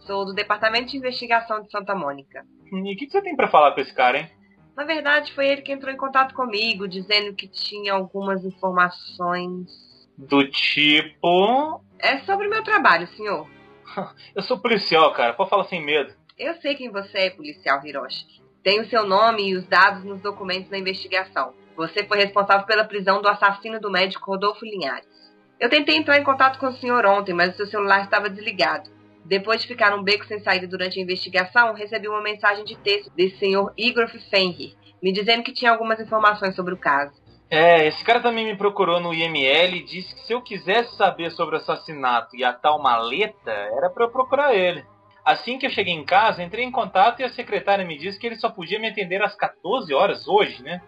Sou 0.00 0.24
do 0.24 0.34
Departamento 0.34 0.90
de 0.90 0.96
Investigação 0.96 1.62
de 1.62 1.70
Santa 1.70 1.94
Mônica. 1.94 2.44
E 2.72 2.94
o 2.94 2.96
que, 2.96 3.06
que 3.06 3.12
você 3.12 3.22
tem 3.22 3.36
para 3.36 3.48
falar 3.48 3.72
com 3.72 3.80
esse 3.80 3.94
cara, 3.94 4.18
hein? 4.18 4.30
Na 4.76 4.84
verdade, 4.84 5.32
foi 5.32 5.46
ele 5.46 5.62
que 5.62 5.72
entrou 5.72 5.92
em 5.92 5.96
contato 5.96 6.34
comigo, 6.34 6.88
dizendo 6.88 7.34
que 7.34 7.46
tinha 7.46 7.92
algumas 7.92 8.44
informações. 8.44 9.70
Do 10.18 10.48
tipo. 10.48 11.80
É 11.98 12.18
sobre 12.20 12.46
o 12.46 12.50
meu 12.50 12.62
trabalho, 12.62 13.06
senhor. 13.08 13.48
Eu 14.34 14.42
sou 14.42 14.58
policial, 14.58 15.12
cara. 15.12 15.32
Pode 15.32 15.50
falar 15.50 15.64
sem 15.64 15.84
medo. 15.84 16.12
Eu 16.36 16.54
sei 16.56 16.74
quem 16.74 16.90
você 16.90 17.18
é, 17.18 17.30
policial 17.30 17.84
Hiroshi. 17.84 18.26
Tem 18.62 18.80
o 18.80 18.88
seu 18.88 19.06
nome 19.06 19.50
e 19.50 19.56
os 19.56 19.66
dados 19.66 20.04
nos 20.04 20.20
documentos 20.20 20.70
da 20.70 20.78
investigação. 20.78 21.54
Você 21.76 22.04
foi 22.04 22.18
responsável 22.18 22.66
pela 22.66 22.84
prisão 22.84 23.20
do 23.20 23.28
assassino 23.28 23.80
do 23.80 23.90
médico 23.90 24.30
Rodolfo 24.30 24.64
Linhares. 24.64 25.13
Eu 25.58 25.70
tentei 25.70 25.96
entrar 25.96 26.18
em 26.18 26.24
contato 26.24 26.58
com 26.58 26.66
o 26.66 26.72
senhor 26.74 27.06
ontem, 27.06 27.32
mas 27.32 27.54
o 27.54 27.56
seu 27.56 27.66
celular 27.66 28.02
estava 28.02 28.28
desligado. 28.28 28.90
Depois 29.24 29.62
de 29.62 29.68
ficar 29.68 29.90
num 29.90 30.02
beco 30.02 30.26
sem 30.26 30.38
saída 30.40 30.66
durante 30.66 30.98
a 30.98 31.02
investigação, 31.02 31.72
recebi 31.72 32.08
uma 32.08 32.22
mensagem 32.22 32.64
de 32.64 32.76
texto 32.76 33.10
desse 33.14 33.38
senhor 33.38 33.72
Igor 33.76 34.06
Fenrir, 34.30 34.74
me 35.02 35.12
dizendo 35.12 35.42
que 35.42 35.52
tinha 35.52 35.70
algumas 35.70 35.98
informações 35.98 36.54
sobre 36.54 36.74
o 36.74 36.78
caso. 36.78 37.12
É, 37.50 37.86
esse 37.86 38.04
cara 38.04 38.20
também 38.20 38.44
me 38.44 38.56
procurou 38.56 39.00
no 39.00 39.14
IML 39.14 39.76
e 39.76 39.84
disse 39.84 40.14
que 40.14 40.26
se 40.26 40.32
eu 40.32 40.42
quisesse 40.42 40.96
saber 40.96 41.30
sobre 41.30 41.54
o 41.54 41.58
assassinato 41.58 42.36
e 42.36 42.44
a 42.44 42.52
tal 42.52 42.82
maleta, 42.82 43.50
era 43.50 43.88
para 43.88 44.04
eu 44.04 44.10
procurar 44.10 44.54
ele. 44.54 44.84
Assim 45.24 45.58
que 45.58 45.66
eu 45.66 45.70
cheguei 45.70 45.94
em 45.94 46.04
casa, 46.04 46.42
entrei 46.42 46.64
em 46.64 46.70
contato 46.70 47.20
e 47.20 47.24
a 47.24 47.30
secretária 47.30 47.84
me 47.84 47.96
disse 47.96 48.18
que 48.18 48.26
ele 48.26 48.36
só 48.36 48.50
podia 48.50 48.78
me 48.78 48.88
atender 48.88 49.22
às 49.22 49.34
14 49.34 49.94
horas 49.94 50.28
hoje, 50.28 50.62
né? 50.62 50.82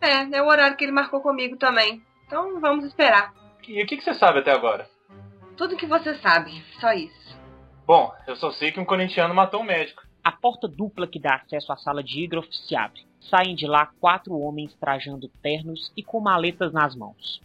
É, 0.00 0.36
é 0.36 0.42
o 0.42 0.46
horário 0.46 0.76
que 0.76 0.84
ele 0.84 0.92
marcou 0.92 1.20
comigo 1.20 1.56
também. 1.56 2.02
Então 2.26 2.60
vamos 2.60 2.84
esperar. 2.84 3.32
E 3.66 3.82
o 3.82 3.86
que, 3.86 3.96
que 3.96 4.04
você 4.04 4.14
sabe 4.14 4.38
até 4.38 4.52
agora? 4.52 4.86
Tudo 5.56 5.76
que 5.76 5.86
você 5.86 6.14
sabe, 6.16 6.62
só 6.80 6.92
isso. 6.92 7.38
Bom, 7.86 8.12
eu 8.26 8.36
só 8.36 8.50
sei 8.52 8.70
que 8.70 8.78
um 8.78 8.84
corintiano 8.84 9.34
matou 9.34 9.60
um 9.60 9.64
médico. 9.64 10.02
A 10.22 10.30
porta 10.30 10.68
dupla 10.68 11.06
que 11.06 11.18
dá 11.18 11.36
acesso 11.36 11.72
à 11.72 11.76
sala 11.76 12.02
de 12.02 12.22
Igrof 12.22 12.46
se 12.50 12.76
abre. 12.76 13.00
Saem 13.20 13.54
de 13.54 13.66
lá 13.66 13.88
quatro 14.00 14.38
homens 14.38 14.74
trajando 14.74 15.28
ternos 15.42 15.92
e 15.96 16.02
com 16.02 16.20
maletas 16.20 16.72
nas 16.72 16.94
mãos. 16.94 17.40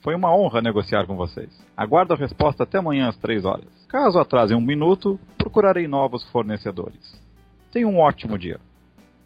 Foi 0.00 0.14
uma 0.14 0.34
honra 0.34 0.62
negociar 0.62 1.06
com 1.06 1.16
vocês. 1.16 1.50
Aguardo 1.76 2.14
a 2.14 2.16
resposta 2.16 2.62
até 2.62 2.78
amanhã 2.78 3.08
às 3.08 3.16
três 3.16 3.44
horas. 3.44 3.68
Caso 3.88 4.18
atrasem 4.18 4.56
um 4.56 4.60
minuto, 4.60 5.18
procurarei 5.36 5.86
novos 5.86 6.24
fornecedores. 6.30 7.20
Tenha 7.72 7.86
um 7.86 7.98
ótimo 7.98 8.38
dia. 8.38 8.60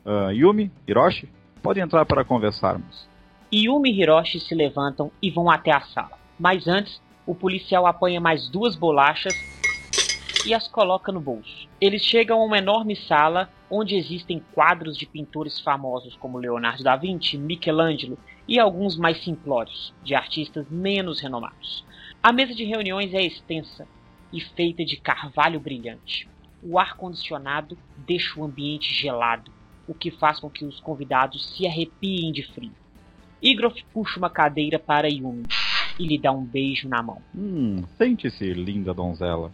Uh, 0.04 0.32
Yumi, 0.32 0.70
Hiroshi, 0.88 1.28
podem 1.62 1.82
entrar 1.82 2.04
para 2.06 2.24
conversarmos. 2.24 3.08
Yumi 3.54 3.90
e 3.90 4.00
Hiroshi 4.00 4.40
se 4.40 4.54
levantam 4.54 5.12
e 5.20 5.30
vão 5.30 5.50
até 5.50 5.70
a 5.70 5.82
sala. 5.82 6.18
Mas 6.40 6.66
antes, 6.66 7.02
o 7.26 7.34
policial 7.34 7.86
apanha 7.86 8.18
mais 8.18 8.48
duas 8.48 8.74
bolachas 8.74 9.44
e 10.42 10.54
as 10.54 10.66
coloca 10.68 11.12
no 11.12 11.20
bolso. 11.20 11.68
Eles 11.78 12.02
chegam 12.02 12.40
a 12.40 12.44
uma 12.46 12.56
enorme 12.56 12.96
sala 12.96 13.50
onde 13.70 13.94
existem 13.94 14.42
quadros 14.54 14.96
de 14.96 15.04
pintores 15.04 15.60
famosos 15.60 16.16
como 16.16 16.38
Leonardo 16.38 16.82
da 16.82 16.96
Vinci, 16.96 17.36
Michelangelo 17.36 18.18
e 18.48 18.58
alguns 18.58 18.96
mais 18.96 19.22
simplórios, 19.22 19.92
de 20.02 20.14
artistas 20.14 20.66
menos 20.70 21.20
renomados. 21.20 21.84
A 22.22 22.32
mesa 22.32 22.54
de 22.54 22.64
reuniões 22.64 23.12
é 23.12 23.20
extensa 23.20 23.86
e 24.32 24.40
feita 24.40 24.82
de 24.82 24.96
carvalho 24.96 25.60
brilhante. 25.60 26.26
O 26.62 26.78
ar-condicionado 26.78 27.76
deixa 27.98 28.40
o 28.40 28.44
ambiente 28.44 28.94
gelado, 28.94 29.52
o 29.86 29.92
que 29.92 30.10
faz 30.10 30.40
com 30.40 30.48
que 30.48 30.64
os 30.64 30.80
convidados 30.80 31.54
se 31.54 31.66
arrepiem 31.66 32.32
de 32.32 32.42
frio. 32.42 32.81
Igrof 33.42 33.74
puxa 33.92 34.18
uma 34.18 34.30
cadeira 34.30 34.78
para 34.78 35.08
Yumi 35.08 35.42
e 35.98 36.06
lhe 36.06 36.18
dá 36.18 36.30
um 36.30 36.44
beijo 36.44 36.88
na 36.88 37.02
mão. 37.02 37.18
Hum, 37.34 37.82
sente-se, 37.98 38.52
linda 38.52 38.94
donzela. 38.94 39.50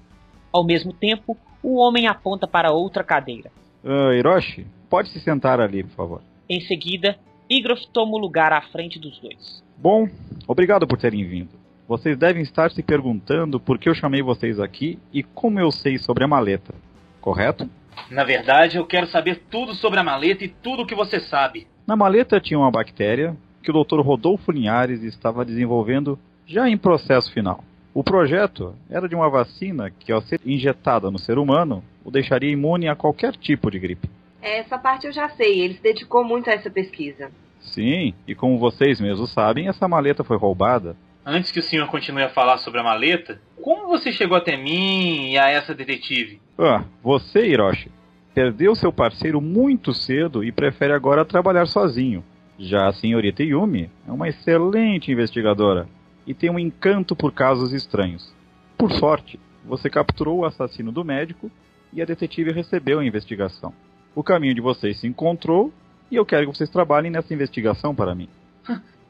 Ao 0.53 0.65
mesmo 0.65 0.93
tempo, 0.93 1.37
o 1.63 1.77
homem 1.77 2.07
aponta 2.07 2.47
para 2.47 2.73
outra 2.73 3.03
cadeira. 3.03 3.51
Uh, 3.83 4.13
Hiroshi, 4.13 4.67
pode 4.91 5.09
se 5.09 5.21
sentar 5.21 5.61
ali, 5.61 5.83
por 5.85 5.95
favor. 5.95 6.23
Em 6.49 6.61
seguida, 6.61 7.19
Igrof 7.49 7.81
toma 7.93 8.13
o 8.13 8.19
lugar 8.19 8.53
à 8.53 8.61
frente 8.61 8.99
dos 8.99 9.19
dois. 9.21 9.63
Bom, 9.77 10.09
obrigado 10.47 10.87
por 10.87 10.99
terem 10.99 11.25
vindo. 11.25 11.51
Vocês 11.87 12.19
devem 12.19 12.43
estar 12.43 12.71
se 12.71 12.83
perguntando 12.83 13.59
por 13.59 13.79
que 13.79 13.89
eu 13.89 13.95
chamei 13.95 14.21
vocês 14.21 14.61
aqui 14.61 14.99
e 15.13 15.23
como 15.23 15.59
eu 15.59 15.73
sei 15.73 15.97
sobre 15.99 16.25
a 16.25 16.29
maleta, 16.29 16.75
correto? 17.21 17.69
Na 18.11 18.25
verdade, 18.25 18.77
eu 18.77 18.85
quero 18.85 19.07
saber 19.07 19.43
tudo 19.51 19.75
sobre 19.75 19.99
a 19.99 20.05
maleta 20.05 20.45
e 20.45 20.49
tudo 20.49 20.83
o 20.83 20.87
que 20.87 20.95
você 20.95 21.19
sabe. 21.21 21.67
Na 21.87 21.97
maleta 21.97 22.39
tinha 22.41 22.59
uma 22.59 22.71
bactéria 22.71 23.35
que 23.69 23.71
o 23.71 23.85
Dr. 23.85 24.01
Rodolfo 24.01 24.51
Linhares 24.51 25.03
estava 25.03 25.45
desenvolvendo 25.45 26.19
já 26.47 26.71
em 26.71 26.79
processo 26.79 27.31
final. 27.31 27.63
O 27.93 28.03
projeto 28.03 28.75
era 28.89 29.07
de 29.07 29.15
uma 29.15 29.29
vacina 29.29 29.91
que, 29.91 30.11
ao 30.11 30.23
ser 30.23 30.41
injetada 30.47 31.11
no 31.11 31.19
ser 31.19 31.37
humano, 31.37 31.85
o 32.03 32.11
deixaria 32.11 32.51
imune 32.51 32.89
a 32.89 32.97
qualquer 32.97 33.37
tipo 33.37 33.71
de 33.71 33.79
gripe. 33.79 34.09
Essa 34.41 34.79
parte 34.79 35.07
eu 35.07 35.13
já 35.13 35.29
sei, 35.29 35.61
ele 35.61 35.75
se 35.75 35.83
dedicou 35.83 36.25
muito 36.25 36.49
a 36.49 36.55
essa 36.55 36.71
pesquisa. 36.71 37.31
Sim, 37.61 38.15
e 38.27 38.35
como 38.35 38.59
vocês 38.59 38.99
mesmos 39.03 39.33
sabem, 39.35 39.69
essa 39.69 39.87
maleta 39.87 40.25
foi 40.25 40.39
roubada. 40.39 40.97
Antes 41.27 41.53
que 41.53 41.59
o 41.59 41.63
senhor 41.63 41.87
continue 41.89 42.23
a 42.23 42.31
falar 42.31 42.57
sobre 42.59 42.81
a 42.81 42.85
maleta, 42.85 43.39
como 43.63 43.89
você 43.89 44.11
chegou 44.11 44.39
até 44.39 44.57
mim 44.57 45.33
e 45.33 45.39
a 45.39 45.51
essa 45.51 45.75
detetive? 45.75 46.41
Ah, 46.59 46.85
você, 47.03 47.47
Hiroshi, 47.47 47.91
perdeu 48.33 48.75
seu 48.75 48.91
parceiro 48.91 49.43
muito 49.43 49.93
cedo 49.93 50.43
e 50.43 50.51
prefere 50.51 50.95
agora 50.95 51.23
trabalhar 51.23 51.67
sozinho. 51.67 52.25
Já 52.59 52.89
a 52.89 52.93
senhorita 52.93 53.43
Yumi 53.43 53.89
é 54.07 54.11
uma 54.11 54.29
excelente 54.29 55.13
investigadora 55.13 55.89
e 56.27 56.35
tem 56.35 56.51
um 56.51 56.59
encanto 56.59 57.15
por 57.15 57.33
casos 57.33 57.73
estranhos. 57.73 58.35
Por 58.77 58.93
sorte, 58.93 59.39
você 59.65 59.89
capturou 59.89 60.39
o 60.39 60.45
assassino 60.45 60.91
do 60.91 61.05
médico 61.05 61.51
e 61.93 62.03
a 62.03 62.05
detetive 62.05 62.51
recebeu 62.51 62.99
a 62.99 63.05
investigação. 63.05 63.73
O 64.15 64.23
caminho 64.25 64.55
de 64.55 64.61
vocês 64.61 64.99
se 64.99 65.07
encontrou 65.07 65.73
e 66.11 66.17
eu 66.17 66.27
quero 66.27 66.51
que 66.51 66.57
vocês 66.57 66.69
trabalhem 66.69 67.11
nessa 67.11 67.33
investigação 67.33 67.95
para 67.95 68.15
mim. 68.15 68.29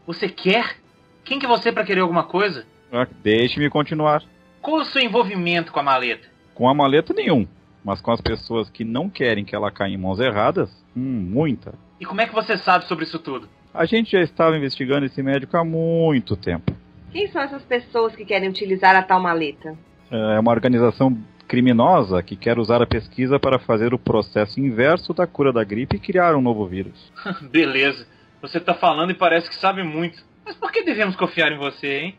Você 0.07 0.29
quer? 0.29 0.77
Quem 1.25 1.39
que 1.39 1.47
é 1.47 1.49
você 1.49 1.73
para 1.73 1.85
querer 1.85 2.01
alguma 2.01 2.25
coisa? 2.25 2.67
Ah, 2.93 3.07
Deixe-me 3.23 3.71
continuar. 3.71 4.23
Qual 4.61 4.81
o 4.81 4.85
seu 4.85 5.03
envolvimento 5.03 5.73
com 5.73 5.81
a 5.81 5.83
maleta? 5.83 6.29
Com 6.55 6.69
a 6.69 6.75
maleta 6.75 7.15
nenhum, 7.15 7.47
mas 7.85 8.01
com 8.01 8.11
as 8.11 8.21
pessoas 8.21 8.69
que 8.69 8.85
não 8.85 9.09
querem 9.09 9.45
que 9.45 9.55
ela 9.55 9.71
caia 9.71 9.93
em 9.93 9.99
mãos 9.99 10.21
erradas, 10.21 10.71
hum, 10.97 11.01
muita. 11.31 11.75
E 12.01 12.05
como 12.05 12.21
é 12.21 12.27
que 12.27 12.35
você 12.35 12.57
sabe 12.59 12.87
sobre 12.87 13.05
isso 13.05 13.19
tudo? 13.19 13.49
A 13.75 13.85
gente 13.85 14.13
já 14.13 14.21
estava 14.21 14.57
investigando 14.57 15.07
esse 15.07 15.23
médico 15.23 15.57
há 15.57 15.65
muito 15.65 16.37
tempo. 16.37 16.73
Quem 17.13 17.27
são 17.29 17.43
essas 17.43 17.63
pessoas 17.65 18.15
que 18.15 18.25
querem 18.25 18.49
utilizar 18.49 18.95
a 18.95 19.03
tal 19.03 19.21
maleta? 19.21 19.77
É 20.11 20.39
uma 20.39 20.51
organização 20.51 21.17
criminosa 21.47 22.23
que 22.23 22.37
quer 22.37 22.59
usar 22.59 22.83
a 22.83 22.87
pesquisa 22.87 23.39
para 23.41 23.59
fazer 23.59 23.95
o 23.95 23.99
processo 23.99 24.61
inverso 24.61 25.15
da 25.15 25.27
cura 25.27 25.53
da 25.53 25.65
gripe 25.65 25.97
e 25.97 26.01
criar 26.01 26.37
um 26.37 26.43
novo 26.43 26.67
vírus. 26.67 27.13
Beleza. 27.51 28.07
Você 28.43 28.61
tá 28.61 28.75
falando 28.75 29.11
e 29.11 29.15
parece 29.15 29.49
que 29.49 29.57
sabe 29.57 29.83
muito. 29.83 30.23
Mas 30.45 30.57
por 30.57 30.71
que 30.71 30.83
devemos 30.83 31.17
confiar 31.17 31.51
em 31.51 31.59
você, 31.59 31.99
hein? 31.99 32.15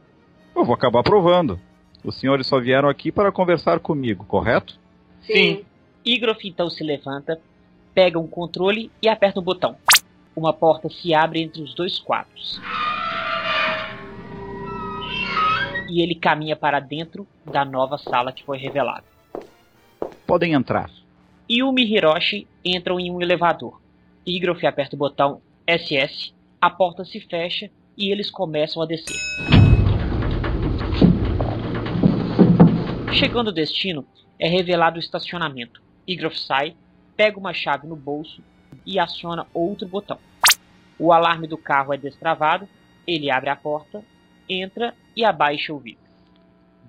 Eu 0.56 0.65
vou 0.65 0.76
acabar 0.76 1.04
provando. 1.04 1.60
Os 2.04 2.20
senhores 2.20 2.48
só 2.48 2.60
vieram 2.60 2.89
aqui 2.89 3.12
para 3.12 3.32
conversar 3.32 3.80
comigo, 3.80 4.26
correto? 4.26 4.78
Sim. 5.22 5.63
Igrof 6.04 6.44
então 6.46 6.70
se 6.70 6.84
levanta, 6.84 7.39
pega 7.99 8.17
um 8.17 8.27
controle 8.27 8.89
e 9.01 9.09
aperta 9.09 9.41
um 9.41 9.43
botão. 9.43 9.75
Uma 10.33 10.53
porta 10.53 10.88
se 10.88 11.13
abre 11.13 11.41
entre 11.41 11.62
os 11.62 11.73
dois 11.73 11.99
quadros. 11.99 12.57
E 15.89 16.01
ele 16.01 16.15
caminha 16.15 16.55
para 16.55 16.79
dentro 16.79 17.27
da 17.43 17.65
nova 17.65 17.97
sala 17.97 18.31
que 18.31 18.45
foi 18.45 18.57
revelada. 18.57 19.03
Podem 20.25 20.53
entrar. 20.53 20.89
Yumi 21.51 21.83
e 21.83 21.97
Hiroshi 21.97 22.47
entram 22.63 22.97
em 23.01 23.12
um 23.12 23.21
elevador. 23.21 23.81
Igrof 24.25 24.65
aperta 24.65 24.95
o 24.95 24.99
botão 24.99 25.41
SS, 25.67 26.33
a 26.62 26.69
porta 26.69 27.03
se 27.03 27.19
fecha 27.19 27.69
e 27.97 28.13
eles 28.13 28.31
começam 28.31 28.81
a 28.81 28.85
descer. 28.85 29.19
Chegando 33.12 33.47
ao 33.47 33.53
destino, 33.53 34.07
é 34.39 34.47
revelado 34.47 34.95
o 34.95 35.01
estacionamento. 35.01 35.81
Igrof 36.07 36.39
sai, 36.39 36.77
pega 37.19 37.38
uma 37.38 37.53
chave 37.53 37.86
no 37.86 37.97
bolso 37.97 38.41
e 38.86 38.97
aciona 38.97 39.45
outro 39.53 39.86
botão. 39.86 40.17
O 40.97 41.12
alarme 41.12 41.47
do 41.47 41.58
carro 41.58 41.93
é 41.93 41.97
destravado, 41.97 42.65
ele 43.05 43.29
abre 43.29 43.49
a 43.49 43.58
porta, 43.58 44.01
entra 44.47 44.95
e 45.17 45.25
abaixa 45.25 45.73
o 45.73 45.79
vidro. 45.79 45.99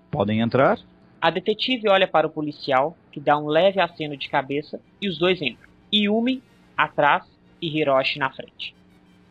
Podem 0.08 0.38
entrar. 0.38 0.78
A 1.20 1.30
detetive 1.30 1.88
olha 1.88 2.06
para 2.06 2.28
o 2.28 2.30
policial, 2.30 2.96
que 3.10 3.18
dá 3.18 3.36
um 3.36 3.48
leve 3.48 3.80
aceno 3.80 4.16
de 4.16 4.28
cabeça, 4.28 4.80
e 5.02 5.08
os 5.08 5.18
dois 5.18 5.42
entram. 5.42 5.68
Yumi 5.92 6.40
atrás 6.76 7.24
e 7.60 7.66
Hiroshi 7.66 8.20
na 8.20 8.30
frente. 8.30 8.72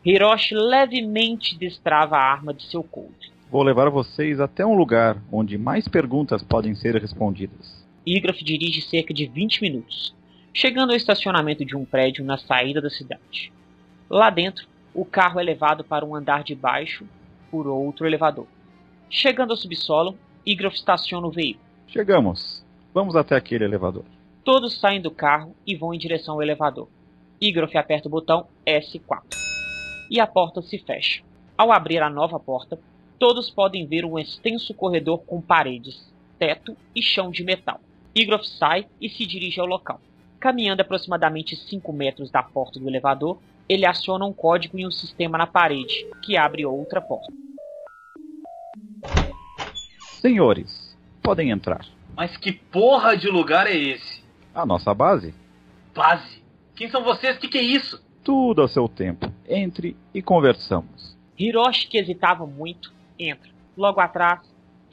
Hiroshi 0.04 0.54
levemente 0.54 1.56
destrava 1.56 2.16
a 2.16 2.30
arma 2.30 2.52
de 2.52 2.64
seu 2.64 2.82
cold. 2.84 3.32
Vou 3.50 3.62
levar 3.62 3.88
vocês 3.88 4.38
até 4.38 4.66
um 4.66 4.76
lugar 4.76 5.16
onde 5.32 5.56
mais 5.56 5.88
perguntas 5.88 6.42
podem 6.42 6.74
ser 6.74 6.94
respondidas. 6.96 7.88
Igraf 8.04 8.44
dirige 8.44 8.82
cerca 8.82 9.14
de 9.14 9.26
20 9.26 9.62
minutos, 9.62 10.14
chegando 10.52 10.90
ao 10.90 10.96
estacionamento 10.96 11.64
de 11.64 11.76
um 11.76 11.84
prédio 11.84 12.24
na 12.24 12.36
saída 12.36 12.80
da 12.80 12.90
cidade. 12.90 13.52
Lá 14.08 14.30
dentro, 14.30 14.66
o 14.94 15.04
carro 15.04 15.40
é 15.40 15.42
levado 15.42 15.84
para 15.84 16.04
um 16.04 16.14
andar 16.14 16.42
de 16.42 16.54
baixo 16.54 17.06
por 17.50 17.66
outro 17.66 18.06
elevador. 18.06 18.46
Chegando 19.08 19.52
ao 19.52 19.56
subsolo, 19.56 20.16
Igrof 20.44 20.74
estaciona 20.74 21.26
o 21.26 21.30
veículo. 21.30 21.64
Chegamos. 21.86 22.64
Vamos 22.92 23.14
até 23.14 23.36
aquele 23.36 23.64
elevador. 23.64 24.04
Todos 24.44 24.78
saem 24.80 25.00
do 25.00 25.10
carro 25.10 25.54
e 25.66 25.76
vão 25.76 25.94
em 25.94 25.98
direção 25.98 26.34
ao 26.34 26.42
elevador. 26.42 26.88
Igrof 27.40 27.76
aperta 27.76 28.08
o 28.08 28.10
botão 28.10 28.46
S4 28.66 29.22
e 30.10 30.18
a 30.18 30.26
porta 30.26 30.60
se 30.60 30.78
fecha. 30.78 31.22
Ao 31.56 31.70
abrir 31.70 32.02
a 32.02 32.10
nova 32.10 32.40
porta, 32.40 32.78
todos 33.18 33.50
podem 33.50 33.86
ver 33.86 34.04
um 34.04 34.18
extenso 34.18 34.74
corredor 34.74 35.20
com 35.20 35.40
paredes, 35.40 36.12
teto 36.38 36.76
e 36.94 37.02
chão 37.02 37.30
de 37.30 37.44
metal. 37.44 37.80
Igrof 38.14 38.44
sai 38.44 38.86
e 39.00 39.08
se 39.08 39.24
dirige 39.24 39.60
ao 39.60 39.66
local. 39.66 40.00
Caminhando 40.40 40.80
aproximadamente 40.80 41.54
5 41.54 41.92
metros 41.92 42.30
da 42.30 42.42
porta 42.42 42.80
do 42.80 42.88
elevador, 42.88 43.38
ele 43.68 43.84
aciona 43.84 44.24
um 44.24 44.32
código 44.32 44.78
em 44.78 44.86
um 44.86 44.90
sistema 44.90 45.36
na 45.36 45.46
parede, 45.46 46.06
que 46.22 46.38
abre 46.38 46.64
outra 46.64 46.98
porta. 46.98 47.30
Senhores, 50.20 50.96
podem 51.22 51.50
entrar. 51.50 51.86
Mas 52.16 52.38
que 52.38 52.52
porra 52.52 53.16
de 53.16 53.28
lugar 53.28 53.66
é 53.66 53.76
esse? 53.76 54.24
A 54.54 54.64
nossa 54.64 54.94
base? 54.94 55.34
Base? 55.94 56.42
Quem 56.74 56.88
são 56.88 57.04
vocês? 57.04 57.36
Que 57.36 57.46
que 57.46 57.58
é 57.58 57.62
isso? 57.62 58.02
Tudo 58.24 58.62
a 58.62 58.68
seu 58.68 58.88
tempo. 58.88 59.30
Entre 59.46 59.94
e 60.14 60.22
conversamos. 60.22 61.16
Hiroshi, 61.38 61.86
que 61.86 61.98
hesitava 61.98 62.46
muito, 62.46 62.92
entra. 63.18 63.50
Logo 63.76 64.00
atrás, 64.00 64.40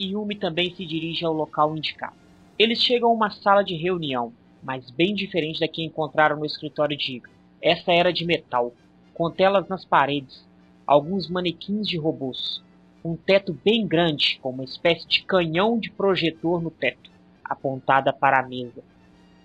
Yumi 0.00 0.36
também 0.36 0.74
se 0.74 0.84
dirige 0.84 1.24
ao 1.24 1.32
local 1.32 1.74
indicado. 1.76 2.16
Eles 2.58 2.82
chegam 2.82 3.08
a 3.08 3.12
uma 3.12 3.30
sala 3.30 3.62
de 3.62 3.74
reunião, 3.74 4.32
mas 4.68 4.90
bem 4.90 5.14
diferente 5.14 5.60
da 5.60 5.66
que 5.66 5.82
encontraram 5.82 6.36
no 6.36 6.44
escritório 6.44 6.94
de 6.94 7.16
Iga. 7.16 7.30
Essa 7.62 7.90
era 7.90 8.12
de 8.12 8.26
metal, 8.26 8.74
com 9.14 9.30
telas 9.30 9.66
nas 9.66 9.82
paredes, 9.82 10.46
alguns 10.86 11.26
manequins 11.26 11.88
de 11.88 11.96
robôs, 11.96 12.62
um 13.02 13.16
teto 13.16 13.58
bem 13.64 13.86
grande, 13.86 14.38
com 14.42 14.50
uma 14.50 14.64
espécie 14.64 15.08
de 15.08 15.22
canhão 15.22 15.78
de 15.78 15.90
projetor 15.90 16.60
no 16.60 16.70
teto, 16.70 17.10
apontada 17.42 18.12
para 18.12 18.40
a 18.40 18.46
mesa. 18.46 18.84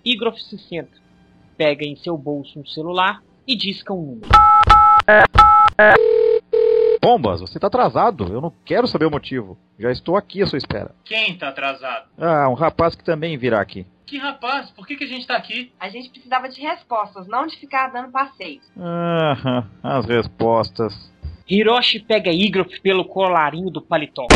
Igrof 0.04 0.38
se 0.42 0.58
senta, 0.58 0.92
pega 1.56 1.86
em 1.86 1.96
seu 1.96 2.18
bolso 2.18 2.60
um 2.60 2.66
celular 2.66 3.22
e 3.46 3.56
disca 3.56 3.94
um 3.94 4.02
número. 4.02 4.28
Bombas, 7.04 7.42
você 7.42 7.60
tá 7.60 7.66
atrasado. 7.66 8.32
Eu 8.32 8.40
não 8.40 8.50
quero 8.64 8.88
saber 8.88 9.04
o 9.04 9.10
motivo. 9.10 9.58
Já 9.78 9.92
estou 9.92 10.16
aqui 10.16 10.40
à 10.40 10.46
sua 10.46 10.56
espera. 10.56 10.94
Quem 11.04 11.36
tá 11.36 11.50
atrasado? 11.50 12.06
Ah, 12.16 12.48
um 12.48 12.54
rapaz 12.54 12.94
que 12.94 13.04
também 13.04 13.36
virá 13.36 13.60
aqui. 13.60 13.86
Que 14.06 14.16
rapaz? 14.16 14.70
Por 14.70 14.86
que, 14.86 14.96
que 14.96 15.04
a 15.04 15.06
gente 15.06 15.26
tá 15.26 15.36
aqui? 15.36 15.70
A 15.78 15.90
gente 15.90 16.08
precisava 16.08 16.48
de 16.48 16.62
respostas, 16.62 17.26
não 17.26 17.46
de 17.46 17.58
ficar 17.58 17.88
dando 17.88 18.10
passeio. 18.10 18.62
Ah, 18.80 19.64
as 19.82 20.06
respostas. 20.06 21.12
Hiroshi 21.46 22.00
pega 22.00 22.30
Igrof 22.32 22.80
pelo 22.80 23.04
colarinho 23.04 23.70
do 23.70 23.82
paletó. 23.82 24.26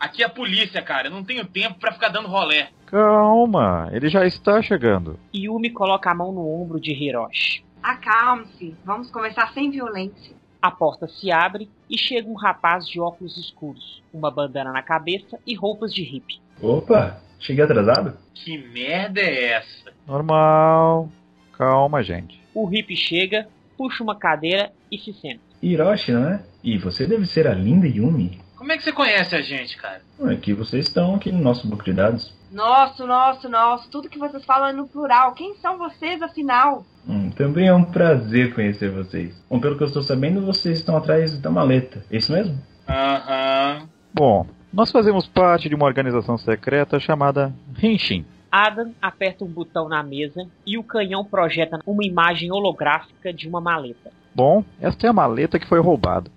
Aqui 0.00 0.24
é 0.24 0.26
a 0.26 0.30
polícia, 0.30 0.82
cara. 0.82 1.06
Eu 1.06 1.12
não 1.12 1.22
tenho 1.22 1.46
tempo 1.46 1.78
pra 1.78 1.92
ficar 1.92 2.08
dando 2.08 2.26
rolé. 2.26 2.70
Calma, 2.86 3.88
ele 3.92 4.08
já 4.08 4.26
está 4.26 4.60
chegando. 4.60 5.16
Yumi 5.32 5.70
coloca 5.70 6.10
a 6.10 6.14
mão 6.14 6.32
no 6.32 6.60
ombro 6.60 6.80
de 6.80 6.90
Hiroshi. 6.92 7.64
Acalme-se. 7.80 8.74
Vamos 8.84 9.12
começar 9.12 9.52
sem 9.52 9.70
violência. 9.70 10.39
A 10.62 10.70
porta 10.70 11.08
se 11.08 11.32
abre 11.32 11.70
e 11.88 11.96
chega 11.96 12.28
um 12.28 12.34
rapaz 12.34 12.86
de 12.86 13.00
óculos 13.00 13.38
escuros, 13.38 14.02
uma 14.12 14.30
bandana 14.30 14.70
na 14.70 14.82
cabeça 14.82 15.38
e 15.46 15.54
roupas 15.54 15.92
de 15.94 16.02
hippie. 16.02 16.38
Opa, 16.60 17.18
cheguei 17.38 17.64
atrasado? 17.64 18.16
Que 18.34 18.58
merda 18.58 19.20
é 19.20 19.52
essa? 19.54 19.90
Normal. 20.06 21.08
Calma, 21.56 22.02
gente. 22.02 22.40
O 22.54 22.66
hippie 22.66 22.96
chega, 22.96 23.48
puxa 23.76 24.02
uma 24.02 24.16
cadeira 24.16 24.70
e 24.90 24.98
se 24.98 25.14
senta. 25.14 25.40
Hiroshi, 25.62 26.12
não 26.12 26.28
é? 26.28 26.42
E 26.62 26.76
você 26.76 27.06
deve 27.06 27.26
ser 27.26 27.46
a 27.46 27.54
linda 27.54 27.86
Yumi. 27.86 28.38
Como 28.56 28.70
é 28.72 28.76
que 28.76 28.82
você 28.82 28.92
conhece 28.92 29.34
a 29.34 29.40
gente, 29.40 29.76
cara? 29.78 30.02
Aqui 30.30 30.52
vocês 30.52 30.86
estão, 30.86 31.14
aqui 31.14 31.32
no 31.32 31.40
nosso 31.40 31.66
banco 31.66 31.84
de 31.84 31.94
dados. 31.94 32.34
Nosso, 32.50 33.06
nosso, 33.06 33.48
nosso. 33.48 33.88
Tudo 33.90 34.08
que 34.08 34.18
vocês 34.18 34.44
falam 34.44 34.68
é 34.68 34.72
no 34.72 34.88
plural. 34.88 35.32
Quem 35.34 35.54
são 35.56 35.78
vocês, 35.78 36.20
afinal? 36.20 36.84
Hum, 37.08 37.30
também 37.30 37.68
é 37.68 37.74
um 37.74 37.84
prazer 37.84 38.54
conhecer 38.54 38.90
vocês. 38.90 39.40
Bom, 39.48 39.60
pelo 39.60 39.76
que 39.76 39.82
eu 39.82 39.86
estou 39.86 40.02
sabendo, 40.02 40.44
vocês 40.44 40.78
estão 40.78 40.96
atrás 40.96 41.38
da 41.38 41.50
maleta. 41.50 42.04
É 42.10 42.16
isso 42.16 42.32
mesmo? 42.32 42.58
Aham. 42.88 43.88
Bom, 44.12 44.46
nós 44.72 44.90
fazemos 44.90 45.26
parte 45.28 45.68
de 45.68 45.74
uma 45.74 45.86
organização 45.86 46.36
secreta 46.36 46.98
chamada 46.98 47.52
Henshin. 47.80 48.24
Adam 48.50 48.92
aperta 49.00 49.44
um 49.44 49.48
botão 49.48 49.88
na 49.88 50.02
mesa 50.02 50.44
e 50.66 50.76
o 50.76 50.82
canhão 50.82 51.24
projeta 51.24 51.78
uma 51.86 52.04
imagem 52.04 52.50
holográfica 52.50 53.32
de 53.32 53.48
uma 53.48 53.60
maleta. 53.60 54.10
Bom, 54.34 54.64
esta 54.80 55.06
é 55.06 55.10
a 55.10 55.12
maleta 55.12 55.58
que 55.58 55.68
foi 55.68 55.80
roubada. 55.80 56.30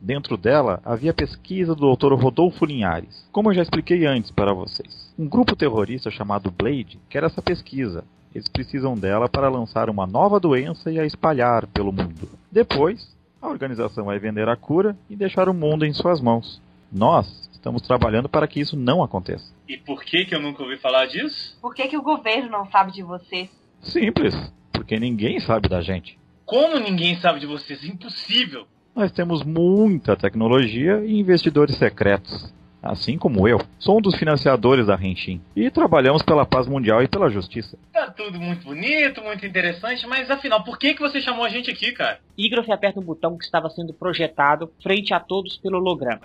Dentro 0.00 0.36
dela 0.36 0.80
havia 0.84 1.12
pesquisa 1.12 1.74
do 1.74 1.94
Dr. 1.94 2.14
Rodolfo 2.14 2.64
Linhares, 2.64 3.28
como 3.32 3.50
eu 3.50 3.54
já 3.54 3.62
expliquei 3.62 4.06
antes 4.06 4.30
para 4.30 4.52
vocês. 4.52 5.12
Um 5.18 5.28
grupo 5.28 5.56
terrorista 5.56 6.10
chamado 6.10 6.50
Blade 6.50 7.00
quer 7.08 7.24
essa 7.24 7.42
pesquisa. 7.42 8.04
Eles 8.34 8.46
precisam 8.48 8.94
dela 8.96 9.28
para 9.28 9.48
lançar 9.48 9.90
uma 9.90 10.06
nova 10.06 10.38
doença 10.38 10.92
e 10.92 11.00
a 11.00 11.04
espalhar 11.04 11.66
pelo 11.66 11.92
mundo. 11.92 12.28
Depois, 12.52 13.16
a 13.42 13.48
organização 13.48 14.04
vai 14.04 14.18
vender 14.18 14.48
a 14.48 14.56
cura 14.56 14.96
e 15.10 15.16
deixar 15.16 15.48
o 15.48 15.54
mundo 15.54 15.84
em 15.84 15.92
suas 15.92 16.20
mãos. 16.20 16.60
Nós 16.92 17.48
estamos 17.52 17.82
trabalhando 17.82 18.28
para 18.28 18.46
que 18.46 18.60
isso 18.60 18.76
não 18.76 19.02
aconteça. 19.02 19.52
E 19.68 19.76
por 19.76 20.04
que 20.04 20.24
que 20.24 20.34
eu 20.34 20.40
nunca 20.40 20.62
ouvi 20.62 20.78
falar 20.78 21.06
disso? 21.06 21.58
Por 21.60 21.74
que, 21.74 21.88
que 21.88 21.96
o 21.96 22.02
governo 22.02 22.50
não 22.50 22.70
sabe 22.70 22.92
de 22.92 23.02
vocês? 23.02 23.50
Simples, 23.82 24.34
porque 24.72 24.98
ninguém 24.98 25.40
sabe 25.40 25.68
da 25.68 25.80
gente. 25.80 26.18
Como 26.44 26.78
ninguém 26.78 27.16
sabe 27.16 27.40
de 27.40 27.46
vocês? 27.46 27.84
Impossível. 27.84 28.66
Nós 28.98 29.12
temos 29.12 29.44
muita 29.44 30.16
tecnologia 30.16 31.04
e 31.04 31.20
investidores 31.20 31.76
secretos. 31.76 32.52
Assim 32.82 33.16
como 33.16 33.46
eu, 33.46 33.60
sou 33.78 33.98
um 33.98 34.00
dos 34.00 34.16
financiadores 34.16 34.88
da 34.88 34.96
Henshin 35.00 35.40
e 35.54 35.70
trabalhamos 35.70 36.20
pela 36.20 36.44
paz 36.44 36.66
mundial 36.66 37.00
e 37.00 37.06
pela 37.06 37.30
justiça. 37.30 37.78
Tá 37.92 38.10
tudo 38.10 38.40
muito 38.40 38.64
bonito, 38.64 39.22
muito 39.22 39.46
interessante, 39.46 40.04
mas 40.04 40.28
afinal, 40.28 40.64
por 40.64 40.76
que 40.76 40.94
que 40.94 41.00
você 41.00 41.20
chamou 41.20 41.44
a 41.44 41.48
gente 41.48 41.70
aqui, 41.70 41.92
cara? 41.92 42.18
Igrof 42.36 42.68
aperta 42.72 42.98
um 42.98 43.04
botão 43.04 43.38
que 43.38 43.44
estava 43.44 43.70
sendo 43.70 43.94
projetado 43.94 44.68
frente 44.82 45.14
a 45.14 45.20
todos 45.20 45.56
pelo 45.58 45.78
holograma. 45.78 46.22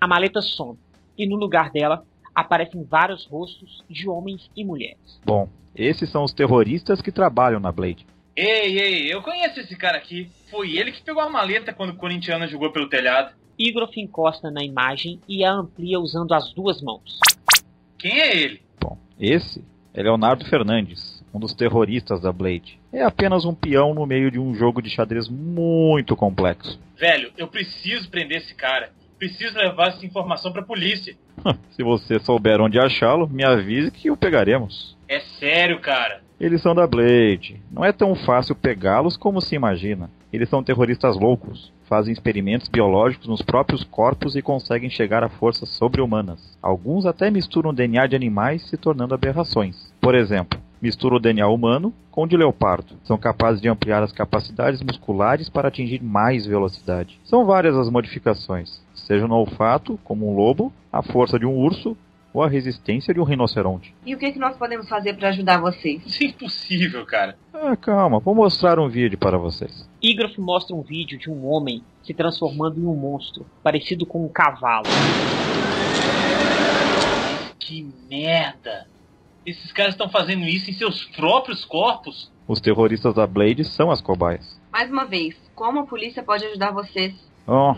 A 0.00 0.08
maleta 0.08 0.40
some 0.40 0.78
e 1.18 1.28
no 1.28 1.36
lugar 1.36 1.70
dela 1.70 2.02
aparecem 2.34 2.82
vários 2.82 3.26
rostos 3.26 3.84
de 3.90 4.08
homens 4.08 4.50
e 4.56 4.64
mulheres. 4.64 5.20
Bom, 5.22 5.50
esses 5.74 6.08
são 6.08 6.24
os 6.24 6.32
terroristas 6.32 7.02
que 7.02 7.12
trabalham 7.12 7.60
na 7.60 7.70
Blade. 7.70 8.06
Ei, 8.36 8.78
ei, 8.78 9.14
eu 9.14 9.22
conheço 9.22 9.60
esse 9.60 9.74
cara 9.74 9.96
aqui. 9.96 10.30
Foi 10.50 10.76
ele 10.76 10.92
que 10.92 11.02
pegou 11.02 11.22
a 11.22 11.30
maleta 11.30 11.72
quando 11.72 11.90
o 11.90 11.96
Corinthians 11.96 12.50
jogou 12.50 12.70
pelo 12.70 12.88
telhado. 12.88 13.34
Igrof 13.58 13.96
encosta 13.96 14.50
na 14.50 14.62
imagem 14.62 15.18
e 15.26 15.42
a 15.42 15.52
amplia 15.52 15.98
usando 15.98 16.34
as 16.34 16.52
duas 16.52 16.82
mãos. 16.82 17.18
Quem 17.98 18.20
é 18.20 18.36
ele? 18.36 18.60
Bom, 18.78 18.98
esse 19.18 19.64
é 19.94 20.02
Leonardo 20.02 20.44
Fernandes, 20.44 21.24
um 21.32 21.40
dos 21.40 21.54
terroristas 21.54 22.20
da 22.20 22.30
Blade. 22.30 22.78
É 22.92 23.02
apenas 23.02 23.46
um 23.46 23.54
peão 23.54 23.94
no 23.94 24.04
meio 24.04 24.30
de 24.30 24.38
um 24.38 24.54
jogo 24.54 24.82
de 24.82 24.90
xadrez 24.90 25.30
muito 25.30 26.14
complexo. 26.14 26.78
Velho, 26.98 27.32
eu 27.38 27.48
preciso 27.48 28.10
prender 28.10 28.42
esse 28.42 28.54
cara. 28.54 28.90
Preciso 29.18 29.56
levar 29.56 29.88
essa 29.88 30.04
informação 30.04 30.52
pra 30.52 30.62
polícia. 30.62 31.16
Se 31.70 31.82
você 31.82 32.18
souber 32.18 32.60
onde 32.60 32.78
achá-lo, 32.78 33.26
me 33.26 33.46
avise 33.46 33.90
que 33.90 34.10
o 34.10 34.16
pegaremos. 34.16 34.94
É 35.08 35.20
sério, 35.20 35.80
cara. 35.80 36.25
Eles 36.38 36.60
são 36.60 36.74
da 36.74 36.86
Blade. 36.86 37.62
Não 37.72 37.82
é 37.82 37.92
tão 37.92 38.14
fácil 38.14 38.54
pegá-los 38.54 39.16
como 39.16 39.40
se 39.40 39.54
imagina. 39.54 40.10
Eles 40.30 40.50
são 40.50 40.62
terroristas 40.62 41.16
loucos. 41.18 41.72
Fazem 41.88 42.12
experimentos 42.12 42.68
biológicos 42.68 43.26
nos 43.26 43.40
próprios 43.40 43.82
corpos 43.84 44.36
e 44.36 44.42
conseguem 44.42 44.90
chegar 44.90 45.24
a 45.24 45.30
forças 45.30 45.70
sobre-humanas. 45.70 46.58
Alguns 46.60 47.06
até 47.06 47.30
misturam 47.30 47.72
DNA 47.72 48.06
de 48.08 48.16
animais, 48.16 48.68
se 48.68 48.76
tornando 48.76 49.14
aberrações. 49.14 49.90
Por 49.98 50.14
exemplo, 50.14 50.60
misturam 50.82 51.16
o 51.16 51.20
DNA 51.20 51.48
humano 51.48 51.90
com 52.10 52.24
o 52.24 52.26
de 52.26 52.36
leopardo. 52.36 52.96
São 53.04 53.16
capazes 53.16 53.62
de 53.62 53.68
ampliar 53.68 54.02
as 54.02 54.12
capacidades 54.12 54.82
musculares 54.82 55.48
para 55.48 55.68
atingir 55.68 56.02
mais 56.02 56.44
velocidade. 56.44 57.18
São 57.24 57.46
várias 57.46 57.74
as 57.74 57.88
modificações, 57.88 58.82
seja 58.94 59.26
no 59.26 59.36
olfato, 59.36 59.98
como 60.04 60.30
um 60.30 60.36
lobo, 60.36 60.70
a 60.92 61.02
força 61.02 61.38
de 61.38 61.46
um 61.46 61.56
urso 61.56 61.96
ou 62.36 62.42
a 62.42 62.48
resistência 62.48 63.14
de 63.14 63.18
um 63.18 63.24
rinoceronte. 63.24 63.94
E 64.04 64.14
o 64.14 64.18
que, 64.18 64.30
que 64.30 64.38
nós 64.38 64.54
podemos 64.58 64.86
fazer 64.86 65.14
para 65.14 65.30
ajudar 65.30 65.58
vocês? 65.58 66.04
Isso 66.04 66.22
é 66.22 66.26
impossível, 66.26 67.06
cara. 67.06 67.34
Ah, 67.50 67.74
calma, 67.74 68.18
vou 68.18 68.34
mostrar 68.34 68.78
um 68.78 68.90
vídeo 68.90 69.16
para 69.16 69.38
vocês. 69.38 69.88
Igrof 70.02 70.38
mostra 70.38 70.76
um 70.76 70.82
vídeo 70.82 71.18
de 71.18 71.30
um 71.30 71.46
homem 71.46 71.82
se 72.02 72.12
transformando 72.12 72.78
em 72.78 72.84
um 72.84 72.94
monstro, 72.94 73.46
parecido 73.62 74.04
com 74.04 74.22
um 74.22 74.28
cavalo. 74.28 74.84
Que 77.58 77.90
merda. 78.10 78.86
Esses 79.46 79.72
caras 79.72 79.94
estão 79.94 80.10
fazendo 80.10 80.44
isso 80.44 80.70
em 80.70 80.74
seus 80.74 81.04
próprios 81.04 81.64
corpos? 81.64 82.30
Os 82.46 82.60
terroristas 82.60 83.14
da 83.14 83.26
Blade 83.26 83.64
são 83.64 83.90
as 83.90 84.02
cobaias. 84.02 84.60
Mais 84.70 84.90
uma 84.90 85.06
vez, 85.06 85.34
como 85.54 85.80
a 85.80 85.86
polícia 85.86 86.22
pode 86.22 86.44
ajudar 86.44 86.70
vocês? 86.70 87.14
Oh, 87.46 87.74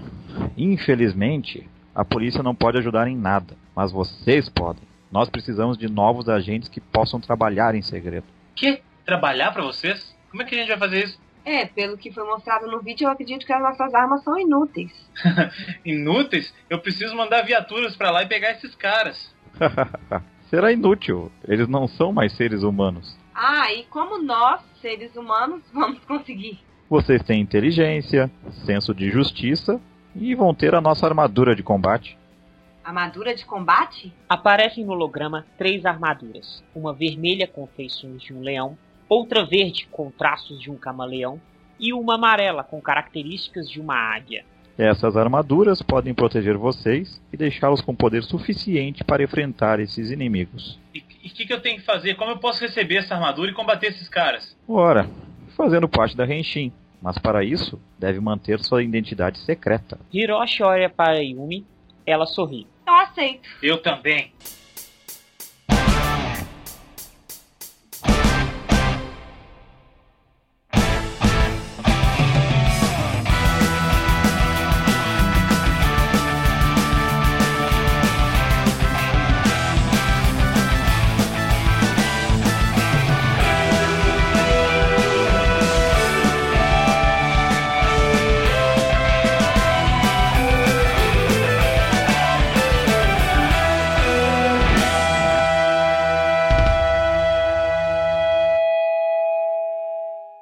infelizmente, 0.56 1.64
a 1.94 2.04
polícia 2.04 2.42
não 2.42 2.56
pode 2.56 2.78
ajudar 2.78 3.06
em 3.06 3.16
nada, 3.16 3.56
mas 3.78 3.92
vocês 3.92 4.48
podem. 4.48 4.82
Nós 5.08 5.30
precisamos 5.30 5.78
de 5.78 5.88
novos 5.88 6.28
agentes 6.28 6.68
que 6.68 6.80
possam 6.80 7.20
trabalhar 7.20 7.76
em 7.76 7.80
segredo. 7.80 8.26
Que? 8.56 8.82
Trabalhar 9.06 9.52
pra 9.52 9.62
vocês? 9.62 10.16
Como 10.32 10.42
é 10.42 10.44
que 10.44 10.52
a 10.56 10.58
gente 10.58 10.66
vai 10.66 10.78
fazer 10.78 11.04
isso? 11.04 11.20
É, 11.44 11.64
pelo 11.64 11.96
que 11.96 12.10
foi 12.10 12.24
mostrado 12.24 12.66
no 12.66 12.80
vídeo, 12.80 13.06
eu 13.06 13.12
acredito 13.12 13.46
que 13.46 13.52
as 13.52 13.62
nossas 13.62 13.94
armas 13.94 14.24
são 14.24 14.36
inúteis. 14.36 14.90
Inúteis? 15.86 16.52
Eu 16.68 16.80
preciso 16.80 17.14
mandar 17.14 17.42
viaturas 17.42 17.94
pra 17.94 18.10
lá 18.10 18.24
e 18.24 18.26
pegar 18.26 18.50
esses 18.50 18.74
caras. 18.74 19.32
Será 20.50 20.72
inútil. 20.72 21.30
Eles 21.46 21.68
não 21.68 21.86
são 21.86 22.12
mais 22.12 22.32
seres 22.32 22.64
humanos. 22.64 23.16
Ah, 23.32 23.72
e 23.72 23.84
como 23.84 24.20
nós, 24.20 24.60
seres 24.82 25.14
humanos, 25.14 25.62
vamos 25.72 26.00
conseguir? 26.00 26.58
Vocês 26.90 27.22
têm 27.22 27.40
inteligência, 27.40 28.28
senso 28.66 28.92
de 28.92 29.08
justiça 29.08 29.80
e 30.16 30.34
vão 30.34 30.52
ter 30.52 30.74
a 30.74 30.80
nossa 30.80 31.06
armadura 31.06 31.54
de 31.54 31.62
combate. 31.62 32.17
Armadura 32.88 33.34
de 33.34 33.44
combate? 33.44 34.10
Aparecem 34.26 34.82
no 34.82 34.92
holograma 34.92 35.44
três 35.58 35.84
armaduras: 35.84 36.64
uma 36.74 36.94
vermelha 36.94 37.46
com 37.46 37.66
feições 37.66 38.22
de 38.22 38.32
um 38.32 38.40
leão, 38.40 38.78
outra 39.06 39.44
verde 39.44 39.86
com 39.90 40.10
traços 40.10 40.58
de 40.58 40.70
um 40.70 40.74
camaleão 40.74 41.38
e 41.78 41.92
uma 41.92 42.14
amarela 42.14 42.64
com 42.64 42.80
características 42.80 43.68
de 43.68 43.78
uma 43.78 43.94
águia. 43.94 44.42
Essas 44.78 45.18
armaduras 45.18 45.82
podem 45.82 46.14
proteger 46.14 46.56
vocês 46.56 47.20
e 47.30 47.36
deixá-los 47.36 47.82
com 47.82 47.94
poder 47.94 48.22
suficiente 48.22 49.04
para 49.04 49.22
enfrentar 49.22 49.80
esses 49.80 50.10
inimigos. 50.10 50.80
E 50.94 51.00
o 51.00 51.30
que, 51.34 51.44
que 51.44 51.52
eu 51.52 51.60
tenho 51.60 51.76
que 51.76 51.84
fazer? 51.84 52.14
Como 52.14 52.30
eu 52.30 52.38
posso 52.38 52.62
receber 52.62 52.96
essa 52.96 53.14
armadura 53.14 53.50
e 53.50 53.54
combater 53.54 53.88
esses 53.88 54.08
caras? 54.08 54.56
Ora, 54.66 55.06
fazendo 55.54 55.86
parte 55.90 56.16
da 56.16 56.24
Henshin. 56.24 56.72
Mas 57.02 57.18
para 57.18 57.44
isso, 57.44 57.78
deve 57.98 58.18
manter 58.18 58.58
sua 58.60 58.82
identidade 58.82 59.38
secreta. 59.40 60.00
Hiroshi 60.12 60.62
olha 60.62 60.88
para 60.88 61.20
Yumi, 61.20 61.66
ela 62.06 62.24
sorri. 62.24 62.66
Aceito. 63.02 63.48
Eu 63.62 63.80
também. 63.80 64.32